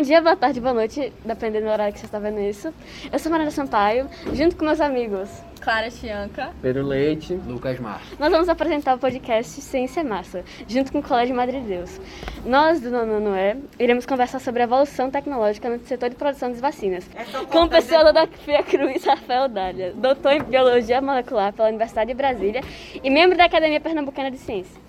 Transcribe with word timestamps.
Bom 0.00 0.04
dia, 0.06 0.22
boa 0.22 0.34
tarde, 0.34 0.58
boa 0.62 0.72
noite, 0.72 1.12
dependendo 1.26 1.66
do 1.66 1.70
horário 1.70 1.92
que 1.92 2.00
você 2.00 2.06
está 2.06 2.18
vendo 2.18 2.40
isso. 2.40 2.72
Eu 3.12 3.18
sou 3.18 3.30
Mariana 3.30 3.50
Sampaio, 3.50 4.08
junto 4.32 4.56
com 4.56 4.64
meus 4.64 4.80
amigos 4.80 5.28
Clara 5.60 5.90
Chianca, 5.90 6.54
Pedro 6.62 6.86
Leite, 6.86 7.34
Lucas 7.34 7.78
Mar. 7.78 8.00
Nós 8.18 8.30
vamos 8.30 8.48
apresentar 8.48 8.94
o 8.94 8.98
podcast 8.98 9.60
Ciência 9.60 10.02
Massa, 10.02 10.42
junto 10.66 10.90
com 10.90 11.00
o 11.00 11.02
Colégio 11.02 11.36
Madre 11.36 11.60
Deus. 11.60 12.00
Nós, 12.46 12.80
do 12.80 12.90
Nono 12.90 13.36
E, 13.36 13.58
iremos 13.78 14.06
conversar 14.06 14.38
sobre 14.38 14.62
a 14.62 14.64
evolução 14.64 15.10
tecnológica 15.10 15.68
no 15.68 15.78
setor 15.80 16.08
de 16.08 16.16
produção 16.16 16.48
das 16.48 16.62
vacinas, 16.62 17.06
com 17.50 17.64
o 17.64 17.68
pessoal 17.68 18.10
da 18.10 18.26
Fiacruz, 18.26 19.04
Rafael 19.04 19.50
Dália, 19.50 19.92
doutor 19.94 20.32
em 20.32 20.42
Biologia 20.42 21.02
Molecular 21.02 21.52
pela 21.52 21.68
Universidade 21.68 22.08
de 22.08 22.14
Brasília 22.14 22.62
e 23.04 23.10
membro 23.10 23.36
da 23.36 23.44
Academia 23.44 23.80
Pernambucana 23.80 24.30
de 24.30 24.38
Ciência. 24.38 24.79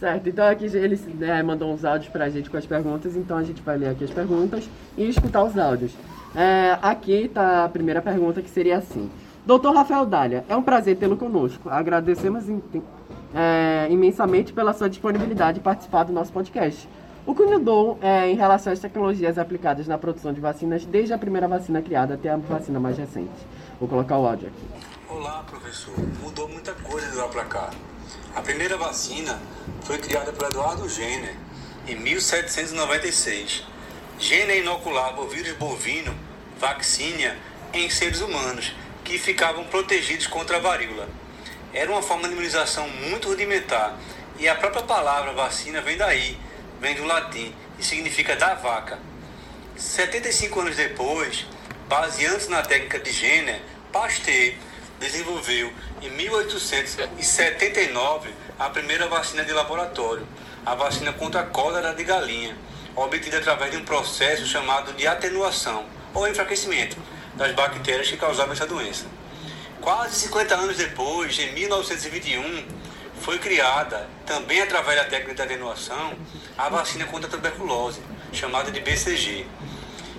Certo, 0.00 0.30
então 0.30 0.48
aqui 0.48 0.64
ele 0.64 0.98
né, 1.16 1.42
mandou 1.42 1.70
uns 1.70 1.84
áudios 1.84 2.10
pra 2.10 2.30
gente 2.30 2.48
com 2.48 2.56
as 2.56 2.64
perguntas, 2.64 3.14
então 3.14 3.36
a 3.36 3.42
gente 3.42 3.60
vai 3.60 3.76
ler 3.76 3.90
aqui 3.90 4.02
as 4.02 4.10
perguntas 4.10 4.66
e 4.96 5.06
escutar 5.06 5.44
os 5.44 5.58
áudios. 5.58 5.92
É, 6.34 6.78
aqui 6.80 7.24
está 7.24 7.66
a 7.66 7.68
primeira 7.68 8.00
pergunta 8.00 8.40
que 8.40 8.48
seria 8.48 8.78
assim. 8.78 9.10
Doutor 9.44 9.74
Rafael 9.74 10.06
Dália, 10.06 10.42
é 10.48 10.56
um 10.56 10.62
prazer 10.62 10.96
tê-lo 10.96 11.18
conosco. 11.18 11.68
Agradecemos 11.68 12.44
é, 13.34 13.88
imensamente 13.90 14.54
pela 14.54 14.72
sua 14.72 14.88
disponibilidade 14.88 15.58
de 15.58 15.60
participar 15.62 16.04
do 16.04 16.14
nosso 16.14 16.32
podcast. 16.32 16.88
O 17.26 17.34
que 17.34 17.44
mudou 17.44 17.98
é, 18.00 18.30
em 18.30 18.36
relação 18.36 18.72
às 18.72 18.78
tecnologias 18.78 19.36
aplicadas 19.36 19.86
na 19.86 19.98
produção 19.98 20.32
de 20.32 20.40
vacinas 20.40 20.82
desde 20.86 21.12
a 21.12 21.18
primeira 21.18 21.46
vacina 21.46 21.82
criada 21.82 22.14
até 22.14 22.30
a 22.30 22.38
vacina 22.38 22.80
mais 22.80 22.96
recente? 22.96 23.28
Vou 23.78 23.86
colocar 23.86 24.16
o 24.16 24.26
áudio 24.26 24.48
aqui. 24.48 24.86
Olá, 25.10 25.44
professor. 25.46 25.94
Mudou 26.22 26.48
muita 26.48 26.72
coisa 26.72 27.06
de 27.10 27.16
lá 27.16 27.28
para 27.28 27.44
cá. 27.44 27.70
A 28.34 28.42
primeira 28.42 28.76
vacina 28.76 29.42
foi 29.82 29.98
criada 29.98 30.32
por 30.32 30.46
Eduardo 30.46 30.88
Jenner 30.88 31.34
em 31.86 31.96
1796. 31.96 33.64
Jenner 34.20 34.58
inoculava 34.58 35.20
o 35.22 35.28
vírus 35.28 35.56
bovino, 35.56 36.16
vaccinia, 36.56 37.36
em 37.72 37.90
seres 37.90 38.20
humanos 38.20 38.72
que 39.02 39.18
ficavam 39.18 39.64
protegidos 39.64 40.28
contra 40.28 40.58
a 40.58 40.60
varíola. 40.60 41.08
Era 41.72 41.90
uma 41.90 42.02
forma 42.02 42.28
de 42.28 42.34
imunização 42.34 42.88
muito 42.88 43.28
rudimentar 43.28 43.98
e 44.38 44.48
a 44.48 44.54
própria 44.54 44.84
palavra 44.84 45.32
vacina 45.32 45.80
vem 45.80 45.96
daí, 45.96 46.38
vem 46.80 46.94
do 46.94 47.04
latim 47.04 47.52
e 47.80 47.84
significa 47.84 48.36
da 48.36 48.54
vaca. 48.54 48.98
75 49.76 50.60
anos 50.60 50.76
depois, 50.76 51.46
baseando-se 51.88 52.48
na 52.48 52.62
técnica 52.62 53.00
de 53.00 53.10
Jenner, 53.10 53.60
Pasteur 53.90 54.54
desenvolveu 55.00 55.72
em 56.02 56.10
1879 56.10 58.28
a 58.58 58.68
primeira 58.68 59.08
vacina 59.08 59.42
de 59.42 59.52
laboratório, 59.52 60.28
a 60.64 60.74
vacina 60.74 61.12
contra 61.12 61.40
a 61.40 61.46
cólera 61.46 61.94
de 61.94 62.04
galinha, 62.04 62.56
obtida 62.94 63.38
através 63.38 63.70
de 63.70 63.78
um 63.78 63.84
processo 63.84 64.46
chamado 64.46 64.92
de 64.92 65.06
atenuação 65.06 65.86
ou 66.12 66.28
enfraquecimento 66.28 66.98
das 67.34 67.52
bactérias 67.52 68.10
que 68.10 68.18
causavam 68.18 68.52
essa 68.52 68.66
doença. 68.66 69.06
Quase 69.80 70.16
50 70.16 70.54
anos 70.54 70.76
depois, 70.76 71.38
em 71.38 71.54
1921, 71.54 72.66
foi 73.22 73.38
criada, 73.38 74.06
também 74.26 74.60
através 74.60 74.98
da 74.98 75.04
técnica 75.04 75.34
de 75.34 75.42
atenuação, 75.42 76.12
a 76.58 76.68
vacina 76.68 77.06
contra 77.06 77.26
a 77.26 77.30
tuberculose, 77.30 78.02
chamada 78.32 78.70
de 78.70 78.80
BCG. 78.80 79.46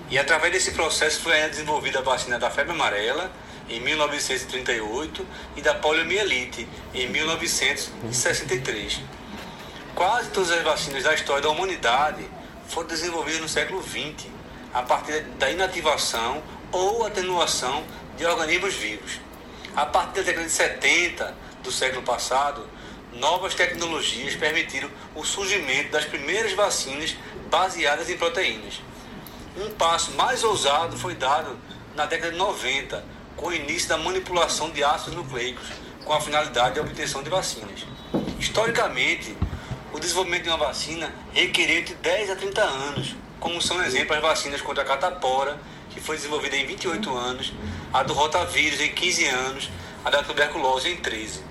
E 0.10 0.18
através 0.18 0.52
desse 0.52 0.72
processo 0.72 1.22
foi 1.22 1.40
desenvolvida 1.50 2.00
a 2.00 2.02
vacina 2.02 2.40
da 2.40 2.50
febre 2.50 2.74
amarela, 2.74 3.32
em 3.72 3.80
1938, 3.80 5.26
e 5.56 5.62
da 5.62 5.74
poliomielite, 5.74 6.68
em 6.94 7.08
1963. 7.08 9.00
Quase 9.96 10.30
todas 10.30 10.52
as 10.52 10.64
vacinas 10.64 11.04
da 11.04 11.14
história 11.14 11.42
da 11.42 11.50
humanidade 11.50 12.30
foram 12.68 12.88
desenvolvidas 12.88 13.42
no 13.42 13.50
século 13.50 13.82
XX, 13.82 14.28
a 14.74 14.82
partir 14.84 15.22
da 15.38 15.50
inativação 15.50 16.44
ou 16.72 17.06
atenuação 17.06 17.84
de 18.18 18.26
organismos 18.26 18.74
vivos. 18.74 19.20
A 19.76 19.86
partir 19.86 20.20
da 20.20 20.24
década 20.24 20.46
de 20.46 20.52
70 20.52 21.36
do 21.64 21.72
século 21.72 22.04
passado, 22.04 22.68
novas 23.14 23.54
tecnologias 23.54 24.36
permitiram 24.36 24.90
o 25.16 25.24
surgimento 25.24 25.92
das 25.92 26.06
primeiras 26.06 26.54
vacinas 26.54 27.16
baseadas 27.50 28.10
em 28.10 28.18
proteínas. 28.18 28.82
Um 29.58 29.70
passo 29.72 30.12
mais 30.12 30.44
ousado 30.44 30.98
foi 30.98 31.16
dado 31.16 31.58
na 31.96 32.06
década 32.06 32.32
de 32.32 32.38
90, 32.38 33.04
com 33.42 33.48
o 33.48 33.54
início 33.54 33.90
da 33.90 33.98
manipulação 33.98 34.70
de 34.70 34.84
ácidos 34.84 35.16
nucleicos, 35.16 35.68
com 36.06 36.14
a 36.14 36.22
finalidade 36.22 36.76
de 36.76 36.80
obtenção 36.80 37.24
de 37.24 37.30
vacinas. 37.30 37.88
Historicamente, 38.40 39.36
o 39.92 40.00
desenvolvimento 40.00 40.44
de 40.44 40.50
uma 40.50 40.58
vacina 40.58 41.12
requeriu 41.34 41.84
de 41.84 41.96
10 41.96 42.30
a 42.30 42.36
30 42.36 42.62
anos, 42.62 43.16
como 43.40 43.60
são 43.60 43.84
exemplos 43.84 44.16
as 44.16 44.22
vacinas 44.22 44.62
contra 44.62 44.84
a 44.84 44.86
catapora, 44.86 45.60
que 45.90 46.00
foi 46.00 46.18
desenvolvida 46.18 46.56
em 46.56 46.68
28 46.68 47.18
anos, 47.18 47.52
a 47.92 48.04
do 48.04 48.14
rotavírus 48.14 48.80
em 48.80 48.94
15 48.94 49.26
anos, 49.26 49.70
a 50.06 50.12
da 50.12 50.22
tuberculose 50.22 50.90
em 50.90 50.98
13. 50.98 51.42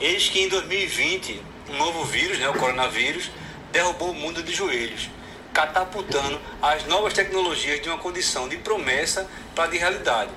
Eis 0.00 0.28
que 0.28 0.40
em 0.40 0.48
2020, 0.48 1.42
um 1.70 1.76
novo 1.76 2.04
vírus, 2.04 2.38
né, 2.38 2.48
o 2.48 2.54
coronavírus, 2.54 3.28
derrubou 3.72 4.12
o 4.12 4.14
mundo 4.14 4.40
de 4.40 4.52
joelhos, 4.54 5.10
catapultando 5.52 6.40
as 6.62 6.84
novas 6.86 7.12
tecnologias 7.12 7.82
de 7.82 7.88
uma 7.88 7.98
condição 7.98 8.48
de 8.48 8.56
promessa 8.58 9.28
para 9.52 9.66
de 9.66 9.78
realidade. 9.78 10.30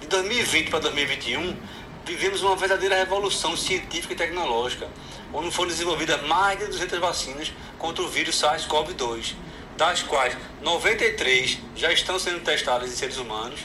De 0.00 0.06
2020 0.06 0.70
para 0.70 0.78
2021, 0.80 1.56
vivemos 2.06 2.42
uma 2.42 2.56
verdadeira 2.56 2.96
revolução 2.96 3.56
científica 3.56 4.14
e 4.14 4.16
tecnológica, 4.16 4.88
onde 5.32 5.50
foram 5.50 5.68
desenvolvidas 5.68 6.22
mais 6.22 6.58
de 6.58 6.66
200 6.66 6.98
vacinas 6.98 7.52
contra 7.78 8.02
o 8.02 8.08
vírus 8.08 8.40
SARS-CoV-2, 8.40 9.34
das 9.76 10.02
quais 10.02 10.36
93 10.62 11.58
já 11.76 11.92
estão 11.92 12.18
sendo 12.18 12.40
testadas 12.40 12.90
em 12.90 12.94
seres 12.96 13.18
humanos, 13.18 13.60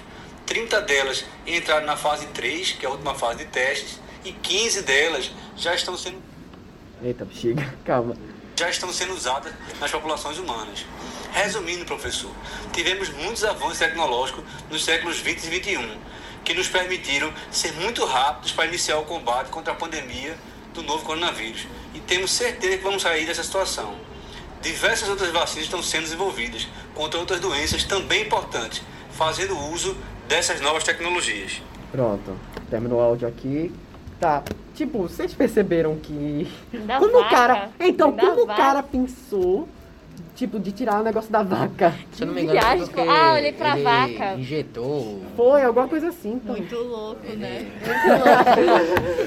30 0.45 0.81
delas 0.81 1.23
entraram 1.47 1.85
na 1.85 1.95
fase 1.95 2.25
3, 2.27 2.73
que 2.73 2.85
é 2.85 2.89
a 2.89 2.91
última 2.91 3.15
fase 3.15 3.39
de 3.39 3.45
testes, 3.45 3.99
e 4.25 4.31
15 4.31 4.81
delas 4.81 5.31
já 5.55 5.73
estão 5.73 5.97
sendo. 5.97 6.21
Eita, 7.01 7.25
bexiga, 7.25 7.73
calma. 7.85 8.15
Já 8.55 8.69
estão 8.69 8.91
sendo 8.91 9.13
usadas 9.13 9.53
nas 9.79 9.89
populações 9.89 10.37
humanas. 10.37 10.85
Resumindo, 11.31 11.85
professor, 11.85 12.31
tivemos 12.71 13.09
muitos 13.09 13.43
avanços 13.43 13.79
tecnológicos 13.79 14.43
nos 14.69 14.83
séculos 14.83 15.19
20 15.19 15.43
e 15.43 15.49
21, 15.49 15.97
que 16.43 16.53
nos 16.53 16.67
permitiram 16.67 17.31
ser 17.51 17.71
muito 17.73 18.03
rápidos 18.05 18.51
para 18.51 18.65
iniciar 18.65 18.97
o 18.97 19.05
combate 19.05 19.49
contra 19.49 19.73
a 19.73 19.75
pandemia 19.75 20.35
do 20.73 20.83
novo 20.83 21.03
coronavírus. 21.05 21.67
E 21.93 21.99
temos 21.99 22.31
certeza 22.31 22.77
que 22.77 22.83
vamos 22.83 23.01
sair 23.01 23.25
dessa 23.25 23.43
situação. 23.43 23.95
Diversas 24.61 25.09
outras 25.09 25.29
vacinas 25.31 25.65
estão 25.65 25.83
sendo 25.83 26.03
desenvolvidas 26.03 26.67
contra 26.93 27.19
outras 27.19 27.39
doenças 27.39 27.83
também 27.83 28.21
importantes, 28.23 28.81
fazendo 29.11 29.57
uso 29.71 29.95
dessas 30.27 30.61
novas 30.61 30.83
tecnologias. 30.83 31.61
Pronto, 31.91 32.35
terminou 32.69 32.99
o 32.99 33.01
áudio 33.01 33.27
aqui. 33.27 33.71
Tá, 34.19 34.41
tipo, 34.73 34.99
vocês 35.03 35.33
perceberam 35.33 35.97
que. 35.97 36.49
Da 36.85 36.97
como 36.97 37.11
vaca. 37.11 37.25
o 37.25 37.29
cara. 37.29 37.69
Então, 37.79 38.11
Da 38.11 38.25
como 38.25 38.43
o 38.43 38.45
vaca. 38.47 38.61
cara 38.61 38.83
pensou, 38.83 39.67
tipo, 40.35 40.59
de 40.59 40.71
tirar 40.71 40.99
o 41.01 41.03
negócio 41.03 41.31
da 41.31 41.43
vaca? 41.43 41.93
Se 42.11 42.23
eu 42.23 42.27
não 42.27 42.33
me 42.33 42.41
engano, 42.43 42.59
Viagem, 42.59 42.85
foi 42.85 42.93
porque 42.93 43.09
ah, 43.09 43.33
olhei 43.33 43.51
pra 43.53 43.73
ele 43.75 43.83
vaca. 43.83 44.33
injetou... 44.35 45.21
Foi, 45.35 45.63
alguma 45.63 45.87
coisa 45.87 46.09
assim. 46.09 46.33
Então. 46.33 46.55
muito 46.55 46.75
louco, 46.77 47.21
né? 47.37 47.65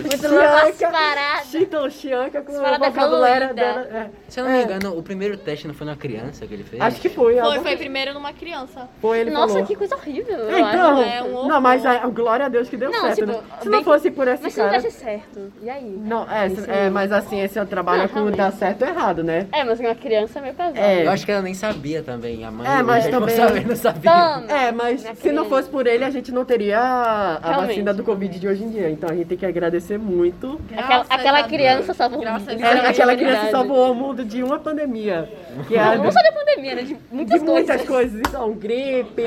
Muito 0.03 0.28
louco 0.28 0.47
as 0.47 0.77
paradas. 0.78 1.55
Então, 1.55 1.91
Chianca 1.91 2.43
com 2.43 2.53
paradas 2.53 2.89
vocabulário 2.89 3.55
dela. 3.55 3.81
é. 3.93 4.11
Se 4.28 4.41
eu 4.41 4.45
não 4.45 4.53
me 4.53 4.59
É. 4.59 4.62
engano, 4.62 4.97
o 4.99 5.03
primeiro 5.03 5.37
teste 5.37 5.66
não 5.66 5.75
foi 5.75 5.87
na 5.87 5.97
criança 5.97 6.47
que 6.47 6.55
ele 6.55 6.65
fez? 6.65 6.81
Acho 6.83 7.00
que 7.00 7.09
foi. 7.09 7.37
Foi, 7.39 7.61
foi 7.61 7.77
primeiro 7.77 8.15
numa 8.15 8.33
criança. 8.33 8.89
Foi, 9.00 9.21
ele 9.21 9.31
Nossa, 9.31 9.55
falou. 9.55 9.66
que 9.66 9.77
coisa 9.77 9.95
horrível. 9.97 10.37
eu 10.39 10.50
É, 10.56 10.61
então, 10.61 11.00
acho. 11.00 11.03
é 11.11 11.22
um 11.22 11.47
não, 11.49 11.61
mas 11.61 11.84
a, 11.87 12.06
glória 12.09 12.47
a 12.47 12.49
Deus 12.49 12.69
que 12.69 12.77
deu 12.77 12.91
Não, 12.91 13.00
certo, 13.03 13.15
tipo, 13.16 13.27
né? 13.33 13.41
Se 13.61 13.69
bem 13.69 13.78
não 13.78 13.84
fosse 13.84 14.10
por 14.10 14.28
esse 14.28 14.42
Mas 14.42 14.53
se 14.54 14.60
não 14.60 14.71
cara... 14.71 14.91
certo, 14.91 15.53
e 15.63 15.71
aí? 15.71 15.84
Não, 16.04 16.22
é, 16.30 16.86
é, 16.86 16.91
mas 16.91 17.13
assim, 17.13 17.41
esse 17.41 17.59
é 17.59 17.63
o 17.63 17.66
trabalho 17.66 18.09
com 18.09 18.30
dar 18.30 18.53
certo 18.53 18.83
ou 18.83 18.89
errado, 18.89 19.22
né? 19.22 19.47
É, 19.53 19.65
mas 19.65 19.80
uma 19.80 19.95
criança 19.95 20.39
é 20.39 20.42
meio 20.42 20.54
pesado. 20.54 20.78
É. 20.78 20.96
Eu 21.04 21.10
acho 21.10 21.25
que 21.25 21.33
ela 21.33 21.43
nem 21.43 21.54
sabia 21.54 22.03
também. 22.03 22.45
A 22.45 22.51
mãe 22.51 22.66
É, 22.66 22.83
o 22.83 22.87
mas 22.87 23.07
também- 23.09 23.65
não 23.66 23.77
sabia. 23.77 24.10
Toma. 24.10 24.45
É, 24.53 24.72
mas 24.72 25.03
Minha 25.03 25.15
se 25.16 25.33
não 25.33 25.45
fosse 25.47 25.69
por 25.69 25.87
ele, 25.87 26.04
a 26.04 26.10
gente 26.10 26.33
não 26.33 26.45
teria 26.45 26.78
a, 26.81 27.37
a 27.43 27.60
vacina 27.60 27.93
do 27.95 28.03
Covid 28.04 28.39
de 28.39 28.48
hoje 28.48 28.65
em 28.65 28.71
dia. 28.71 28.91
Então 28.91 29.09
a 29.10 29.15
gente 29.15 29.27
tem 29.28 29.39
que 29.39 29.47
agradecer 29.47 29.98
muito. 29.98 30.60
Aquela, 30.72 30.87
Graças 30.87 31.10
aquela 31.10 31.43
criança 31.45 31.95
salvou 31.95 32.22
muito. 32.22 32.45
Deus. 32.47 32.60
É, 32.60 32.87
aquela 32.89 33.16
criança 33.16 33.51
salvou 33.51 33.93
o 33.93 33.95
mundo 33.95 34.25
de 34.25 34.43
uma 34.43 34.59
pandemia. 34.59 35.28
Que 35.69 35.77
é 35.77 35.97
Não 35.97 36.10
só 36.13 36.22
da 36.22 36.33
pandemia, 36.33 36.75
né? 36.75 36.83
De 36.83 36.97
muitas 37.10 37.41
de 37.41 37.47
muitas 37.47 37.83
coisas. 37.83 37.87
coisas. 37.87 38.21
Então, 38.28 38.53
gripe, 38.53 39.22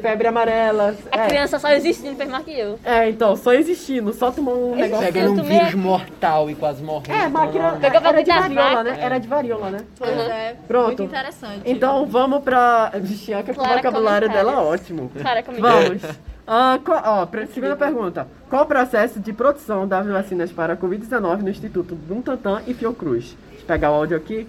febre 0.00 0.28
amarela. 0.28 0.94
A 1.10 1.24
é. 1.24 1.26
criança 1.28 1.58
só 1.58 1.70
existindo 1.70 2.16
fez 2.16 2.28
mais 2.28 2.44
que 2.44 2.58
eu. 2.58 2.78
É, 2.84 3.08
então, 3.08 3.36
só 3.36 3.52
existindo, 3.52 4.12
só 4.12 4.30
tomou 4.30 4.72
um 4.72 4.76
negócio. 4.76 5.04
Pegando 5.12 5.40
um 5.40 5.44
vírus 5.44 5.74
mortal 5.74 6.50
e 6.50 6.54
quase 6.54 6.82
morrendo. 6.82 7.12
É, 7.12 7.28
mas 7.28 7.48
a 7.48 7.52
criança 7.52 7.76
Pegou 7.78 8.00
pra 8.00 8.10
era 8.10 8.22
de 8.22 8.30
varíola, 8.30 8.84
né? 8.84 8.96
Era 9.00 9.18
de 9.18 9.28
varíola, 9.28 9.70
né? 9.70 9.78
Pois 9.98 10.10
é, 10.18 10.56
Pronto. 10.66 10.86
muito 10.86 11.02
interessante. 11.02 11.62
Então 11.64 12.06
vamos 12.06 12.42
pra 12.42 12.92
Chianca 13.16 13.52
com 13.54 13.60
o 13.60 13.64
Clara, 13.64 13.76
vocabulário 13.76 14.28
dela 14.28 14.52
comentários. 14.52 14.80
ótimo. 14.82 15.10
Comigo. 15.44 15.62
Vamos. 15.62 16.02
Ah, 16.46 16.78
qual- 16.84 17.02
ó, 17.04 17.26
pra- 17.26 17.46
segunda 17.46 17.74
pergunta. 17.74 18.28
Qual 18.48 18.62
o 18.62 18.66
processo 18.66 19.18
de 19.18 19.32
produção 19.32 19.86
das 19.88 20.06
vacinas 20.06 20.52
para 20.52 20.74
a 20.74 20.76
Covid-19 20.76 21.38
no 21.42 21.48
Instituto 21.50 21.96
Butantan 21.96 22.62
e 22.68 22.72
Fiocruz? 22.74 23.36
Deixa 23.50 23.62
eu 23.64 23.66
pegar 23.66 23.90
o 23.90 23.94
áudio 23.94 24.16
aqui. 24.16 24.46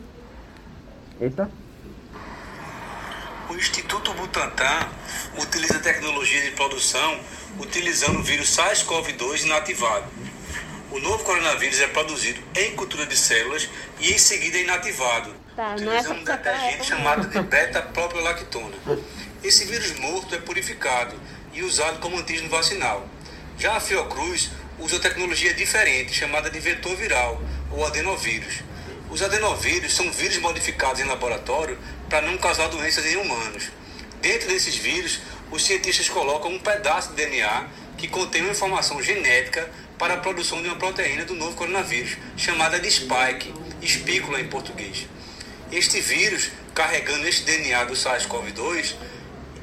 Eita. 1.19 1.49
O 3.49 3.55
Instituto 3.55 4.13
Butantan 4.13 4.89
utiliza 5.37 5.79
tecnologia 5.79 6.41
de 6.41 6.51
produção 6.51 7.19
utilizando 7.59 8.19
o 8.19 8.23
vírus 8.23 8.55
SARS-CoV-2 8.55 9.43
inativado. 9.45 10.05
O 10.91 10.99
novo 10.99 11.23
coronavírus 11.23 11.79
é 11.79 11.87
produzido 11.87 12.41
em 12.55 12.75
cultura 12.75 13.05
de 13.05 13.15
células 13.17 13.67
e 13.99 14.11
em 14.13 14.17
seguida 14.17 14.57
é 14.57 14.61
inativado, 14.63 15.33
Tá, 15.55 15.71
é 15.71 15.75
utilizando 15.75 16.19
um 16.19 16.23
pra 16.23 16.35
sacar, 16.37 16.53
é 16.53 16.57
detergente 16.57 16.77
pra- 16.87 16.97
chamado 16.97 17.27
de 17.27 17.41
beta-propiolactona. 17.41 18.75
Esse 19.43 19.65
vírus 19.65 19.97
morto 19.99 20.35
é 20.35 20.39
purificado 20.39 21.19
e 21.53 21.63
usado 21.63 21.99
como 21.99 22.17
antígeno 22.17 22.49
vacinal. 22.49 23.07
Já 23.57 23.75
a 23.77 23.79
Fiocruz 23.79 24.49
usa 24.79 24.99
tecnologia 24.99 25.53
diferente, 25.53 26.13
chamada 26.13 26.49
de 26.49 26.59
vetor 26.59 26.95
viral, 26.95 27.41
ou 27.71 27.85
adenovírus. 27.85 28.61
Os 29.09 29.21
adenovírus 29.21 29.93
são 29.95 30.11
vírus 30.11 30.37
modificados 30.37 30.99
em 31.01 31.05
laboratório 31.05 31.77
para 32.09 32.21
não 32.21 32.37
causar 32.37 32.67
doenças 32.67 33.05
em 33.05 33.17
humanos. 33.17 33.69
Dentro 34.21 34.47
desses 34.47 34.75
vírus, 34.75 35.19
os 35.51 35.63
cientistas 35.63 36.09
colocam 36.09 36.51
um 36.51 36.59
pedaço 36.59 37.09
de 37.09 37.15
DNA 37.15 37.67
que 37.97 38.07
contém 38.07 38.41
uma 38.41 38.51
informação 38.51 39.01
genética 39.01 39.69
para 39.97 40.15
a 40.15 40.17
produção 40.17 40.61
de 40.61 40.67
uma 40.67 40.77
proteína 40.77 41.25
do 41.25 41.33
novo 41.33 41.55
coronavírus, 41.55 42.17
chamada 42.35 42.79
de 42.79 42.89
spike, 42.89 43.53
espícula 43.81 44.39
em 44.39 44.47
português. 44.47 45.07
Este 45.71 45.99
vírus, 45.99 46.51
carregando 46.73 47.27
este 47.27 47.43
DNA 47.43 47.85
do 47.85 47.93
SARS-CoV-2, 47.93 48.95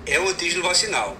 é 0.07 0.19
o 0.19 0.29
antígeno 0.29 0.63
vacinal. 0.63 1.17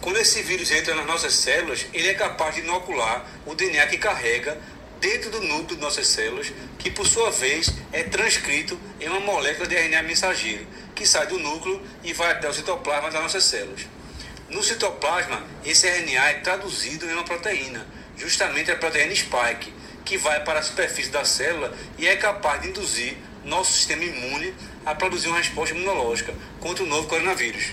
Quando 0.00 0.18
esse 0.18 0.42
vírus 0.42 0.70
entra 0.70 0.94
nas 0.94 1.06
nossas 1.06 1.34
células, 1.34 1.86
ele 1.92 2.08
é 2.08 2.14
capaz 2.14 2.54
de 2.54 2.60
inocular 2.60 3.26
o 3.46 3.54
DNA 3.54 3.86
que 3.86 3.98
carrega 3.98 4.58
dentro 5.00 5.30
do 5.30 5.40
núcleo 5.40 5.76
de 5.76 5.82
nossas 5.82 6.06
células, 6.08 6.52
que 6.78 6.90
por 6.90 7.06
sua 7.06 7.30
vez 7.30 7.72
é 7.92 8.02
transcrito 8.04 8.78
em 9.00 9.08
uma 9.08 9.20
molécula 9.20 9.66
de 9.66 9.74
RNA 9.74 10.02
mensageiro, 10.02 10.66
que 10.94 11.06
sai 11.06 11.26
do 11.26 11.38
núcleo 11.38 11.80
e 12.02 12.12
vai 12.12 12.32
até 12.32 12.48
o 12.48 12.52
citoplasma 12.52 13.10
das 13.10 13.22
nossas 13.22 13.44
células. 13.44 13.86
No 14.48 14.62
citoplasma, 14.62 15.42
esse 15.64 15.88
RNA 15.88 16.30
é 16.30 16.34
traduzido 16.34 17.06
em 17.06 17.12
uma 17.12 17.24
proteína, 17.24 17.86
justamente 18.16 18.70
a 18.70 18.76
proteína 18.76 19.14
spike, 19.14 19.72
que 20.04 20.16
vai 20.16 20.42
para 20.44 20.60
a 20.60 20.62
superfície 20.62 21.10
da 21.10 21.24
célula 21.24 21.74
e 21.98 22.06
é 22.06 22.16
capaz 22.16 22.62
de 22.62 22.68
induzir 22.68 23.16
nosso 23.44 23.72
sistema 23.72 24.04
imune 24.04 24.54
a 24.84 24.94
produzir 24.94 25.28
uma 25.28 25.38
resposta 25.38 25.74
imunológica 25.74 26.32
contra 26.60 26.84
o 26.84 26.86
novo 26.86 27.08
coronavírus. 27.08 27.72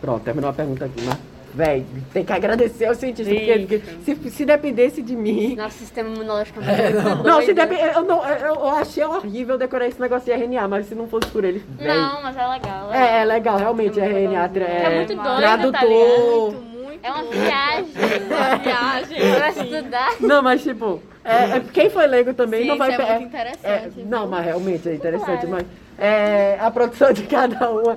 Pronto, 0.00 0.22
terminou 0.22 0.50
a 0.50 0.52
pergunta 0.52 0.84
aqui, 0.84 1.00
mas. 1.02 1.16
Véi, 1.52 1.84
tem 2.12 2.24
que 2.24 2.32
agradecer 2.32 2.84
ao 2.86 2.94
cientista, 2.94 3.32
porque, 3.34 3.52
Isso. 3.76 3.84
porque 4.04 4.30
se, 4.30 4.36
se 4.36 4.44
dependesse 4.44 5.02
de 5.02 5.16
mim. 5.16 5.56
Nosso 5.56 5.78
sistema 5.78 6.08
imunológico 6.08 6.60
é 6.60 6.64
muito 6.92 7.02
doido. 7.02 7.24
Não, 7.24 7.42
se 7.42 7.52
dep... 7.52 7.72
eu, 7.72 8.02
não 8.04 8.24
eu, 8.28 8.54
eu 8.54 8.68
achei 8.68 9.04
horrível 9.04 9.58
decorar 9.58 9.86
esse 9.88 10.00
negócio 10.00 10.24
de 10.26 10.32
RNA, 10.44 10.68
mas 10.68 10.86
se 10.86 10.94
não 10.94 11.08
fosse 11.08 11.28
por 11.30 11.44
ele. 11.44 11.62
véi. 11.76 11.88
Não, 11.88 12.22
mas 12.22 12.36
é 12.36 12.46
legal. 12.46 12.92
É, 12.92 13.22
é 13.22 13.24
legal, 13.24 13.56
realmente, 13.58 13.98
É 13.98 14.04
muito 14.08 14.16
RNA 14.30 14.48
tra- 14.48 14.64
É 14.64 14.94
muito 14.96 15.14
doido, 15.16 15.36
tradutor. 15.38 15.72
tá? 15.72 15.86
Muito, 15.86 16.60
muito. 16.60 17.00
É 17.02 17.10
uma 17.10 17.24
viagem. 17.24 17.86
uma 18.26 18.56
viagem. 18.62 19.34
Pra 19.34 19.48
estudar. 19.50 20.10
Não, 20.20 20.42
mas 20.42 20.62
tipo, 20.62 21.02
é, 21.24 21.56
é- 21.56 21.60
quem 21.72 21.90
foi 21.90 22.06
leigo 22.06 22.32
também 22.34 22.66
não 22.66 22.78
vai 22.78 22.92
é 22.94 22.98
muito 23.18 23.26
interessante, 23.26 24.00
é, 24.00 24.04
não, 24.06 24.26
mas 24.28 24.44
realmente 24.44 24.88
é 24.88 24.94
interessante, 24.94 25.46
Claro. 25.46 25.50
mas 25.50 25.66
é, 26.00 26.56
a 26.58 26.70
produção 26.70 27.12
de 27.12 27.24
cada 27.24 27.70
uma, 27.70 27.96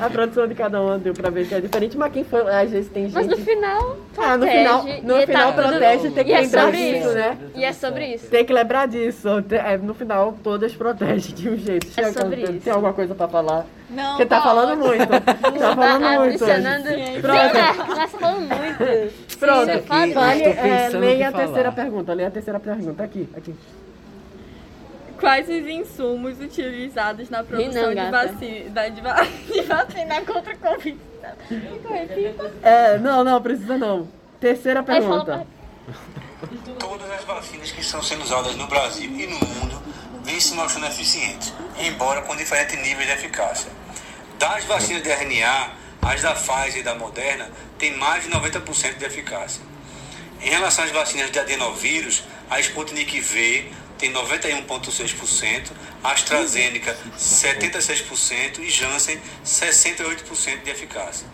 a 0.00 0.08
produção 0.08 0.48
de 0.48 0.54
cada 0.54 0.80
uma 0.80 0.98
deu 0.98 1.12
pra 1.12 1.28
ver 1.28 1.46
que 1.46 1.54
é 1.54 1.60
diferente, 1.60 1.98
mas 1.98 2.10
quem 2.12 2.24
foi, 2.24 2.40
às 2.50 2.70
vezes 2.70 2.88
tem 2.90 3.04
gente. 3.04 3.14
Mas 3.14 3.26
no 3.26 3.36
final, 3.36 3.96
ah, 4.16 4.36
no 4.38 4.46
protege, 4.46 4.58
final, 4.58 4.84
no 5.02 5.18
e 5.20 5.26
final 5.26 5.52
tá 5.52 5.62
protege, 5.62 6.10
tem 6.10 6.24
que 6.24 6.30
e 6.30 6.34
é 6.34 6.40
lembrar 6.40 6.72
disso, 6.72 6.96
isso. 7.08 7.12
né? 7.14 7.38
E 7.54 7.64
é 7.64 7.72
sobre 7.74 8.06
isso. 8.14 8.26
Tem 8.28 8.44
que 8.44 8.52
lembrar 8.52 8.88
disso. 8.88 9.28
É, 9.50 9.76
no 9.76 9.92
final, 9.92 10.34
todas 10.42 10.74
protegem 10.74 11.34
de 11.34 11.50
um 11.50 11.56
jeito. 11.58 11.88
É 11.88 11.90
Chega, 11.90 12.12
sobre 12.20 12.36
tem, 12.36 12.54
isso. 12.56 12.64
tem 12.64 12.72
alguma 12.72 12.94
coisa 12.94 13.14
pra 13.14 13.28
falar? 13.28 13.66
Não, 13.90 14.12
Porque 14.12 14.24
tá 14.26 14.40
falando 14.40 14.78
muito. 14.78 15.06
Tá 15.06 15.20
falando 15.76 16.02
Tá 16.02 16.18
muito. 16.20 16.44
adicionando. 16.44 16.88
Pronto. 17.20 17.86
Sim, 17.86 17.94
Nós 17.94 18.10
falando 18.12 18.40
muito. 18.48 19.12
Pronto, 19.38 19.72
Sim, 19.72 20.12
Fale, 20.14 20.42
é, 20.44 20.88
leia 20.94 21.28
a 21.28 21.32
terceira 21.32 21.70
pergunta. 21.72 22.14
Leia 22.14 22.28
a 22.28 22.30
terceira 22.30 22.58
pergunta. 22.58 23.02
Aqui, 23.04 23.28
aqui. 23.36 23.54
Quais 25.22 25.48
os 25.48 25.68
insumos 25.68 26.40
utilizados 26.40 27.30
na 27.30 27.44
produção 27.44 27.94
não, 27.94 28.04
de, 28.04 28.10
vacina, 28.10 28.70
da- 28.70 28.88
de, 28.88 29.00
va- 29.00 29.22
de 29.52 29.62
vacina 29.62 30.20
contra 30.22 30.52
a 30.52 30.56
Covid? 30.56 30.98
Repita. 31.88 32.52
É, 32.60 32.98
não, 32.98 33.22
não, 33.22 33.40
precisa 33.40 33.78
não. 33.78 34.08
Terceira 34.40 34.82
pergunta. 34.82 35.46
Todas 36.76 37.08
as 37.08 37.22
vacinas 37.22 37.70
que 37.70 37.80
estão 37.82 38.02
sendo 38.02 38.24
usadas 38.24 38.56
no 38.56 38.66
Brasil 38.66 39.08
e 39.12 39.26
no 39.28 39.38
mundo 39.38 39.80
vêm 40.24 40.40
se 40.40 40.54
mostrando 40.54 40.86
eficientes, 40.88 41.52
embora 41.78 42.22
com 42.22 42.34
diferentes 42.34 42.76
níveis 42.82 43.06
de 43.06 43.12
eficácia. 43.12 43.70
Das 44.40 44.64
vacinas 44.64 45.04
de 45.04 45.08
RNA, 45.08 45.70
as 46.02 46.20
da 46.20 46.32
Pfizer 46.34 46.78
e 46.78 46.82
da 46.82 46.96
Moderna 46.96 47.48
têm 47.78 47.96
mais 47.96 48.24
de 48.24 48.30
90% 48.30 48.98
de 48.98 49.04
eficácia. 49.04 49.62
Em 50.42 50.48
relação 50.50 50.84
às 50.84 50.90
vacinas 50.90 51.30
de 51.30 51.38
adenovírus, 51.38 52.24
a 52.50 52.58
Sputnik 52.58 53.20
V 53.20 53.70
tem 53.98 54.12
91,6%, 54.12 55.70
a 56.02 56.12
AstraZeneca 56.12 56.96
76% 57.16 58.58
e 58.58 58.70
Janssen 58.70 59.20
68% 59.44 60.62
de 60.62 60.70
eficácia. 60.70 61.26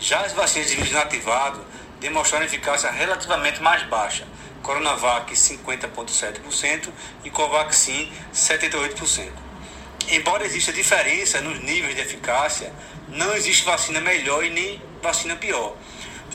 Já 0.00 0.20
as 0.20 0.32
vacinas 0.32 0.68
de 0.68 0.76
vírus 0.76 0.90
inativado 0.90 1.64
demonstraram 2.00 2.46
eficácia 2.46 2.90
relativamente 2.90 3.62
mais 3.62 3.82
baixa. 3.84 4.26
Coronavac 4.62 5.32
50,7% 5.32 6.88
e 7.24 7.30
Covaxin 7.30 8.10
78%. 8.34 9.30
Embora 10.08 10.44
exista 10.44 10.72
diferença 10.72 11.40
nos 11.40 11.60
níveis 11.60 11.94
de 11.94 12.00
eficácia, 12.00 12.72
não 13.08 13.34
existe 13.34 13.64
vacina 13.64 14.00
melhor 14.00 14.44
e 14.44 14.50
nem 14.50 14.82
vacina 15.02 15.36
pior. 15.36 15.76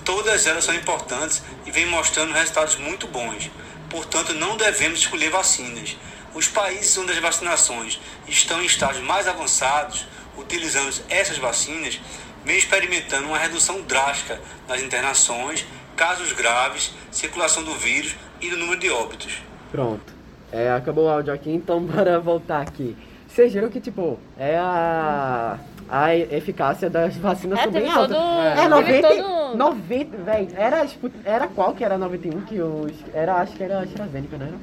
Todas 0.03 0.45
elas 0.45 0.63
são 0.63 0.75
importantes 0.75 1.41
e 1.65 1.71
vêm 1.71 1.87
mostrando 1.87 2.31
resultados 2.31 2.75
muito 2.75 3.07
bons. 3.07 3.49
Portanto, 3.89 4.33
não 4.33 4.57
devemos 4.57 4.99
escolher 4.99 5.29
vacinas. 5.29 5.97
Os 6.33 6.47
países 6.47 6.97
onde 6.97 7.11
as 7.11 7.19
vacinações 7.19 7.99
estão 8.27 8.61
em 8.61 8.65
estágios 8.65 9.03
mais 9.05 9.27
avançados, 9.27 10.05
utilizando 10.37 10.93
essas 11.09 11.37
vacinas, 11.37 11.99
vêm 12.43 12.57
experimentando 12.57 13.27
uma 13.27 13.37
redução 13.37 13.81
drástica 13.81 14.39
nas 14.67 14.81
internações, 14.81 15.65
casos 15.95 16.33
graves, 16.33 16.91
circulação 17.11 17.63
do 17.63 17.73
vírus 17.75 18.15
e 18.41 18.49
do 18.49 18.57
número 18.57 18.79
de 18.79 18.89
óbitos. 18.89 19.41
Pronto. 19.71 20.13
É, 20.51 20.71
acabou 20.71 21.05
o 21.05 21.09
áudio 21.09 21.33
aqui, 21.33 21.49
então 21.49 21.79
bora 21.83 22.19
voltar 22.19 22.61
aqui. 22.61 22.95
Vocês 23.27 23.51
viram 23.51 23.69
que, 23.69 23.81
tipo, 23.81 24.19
é 24.37 24.57
a, 24.57 25.57
a 25.89 26.15
eficácia 26.15 26.89
das 26.89 27.15
vacinas 27.17 27.59
É, 27.59 27.67
teve 27.67 27.87
alta. 27.89 28.13
todo- 28.15 28.41
É, 28.41 28.55
teve 28.55 28.67
90, 28.69 29.07
todo- 29.07 29.57
90, 29.57 30.17
véi, 30.17 30.49
era, 30.55 30.85
tipo, 30.85 31.11
era 31.23 31.47
qual 31.47 31.73
que 31.73 31.83
era 31.83 31.97
91 31.97 32.41
que 32.41 32.59
os, 32.61 32.91
era, 33.13 33.35
acho 33.35 33.53
que 33.53 33.63
era 33.63 33.79
a 33.79 33.81
AstraZeneca, 33.83 34.37
não 34.37 34.45
era? 34.47 34.55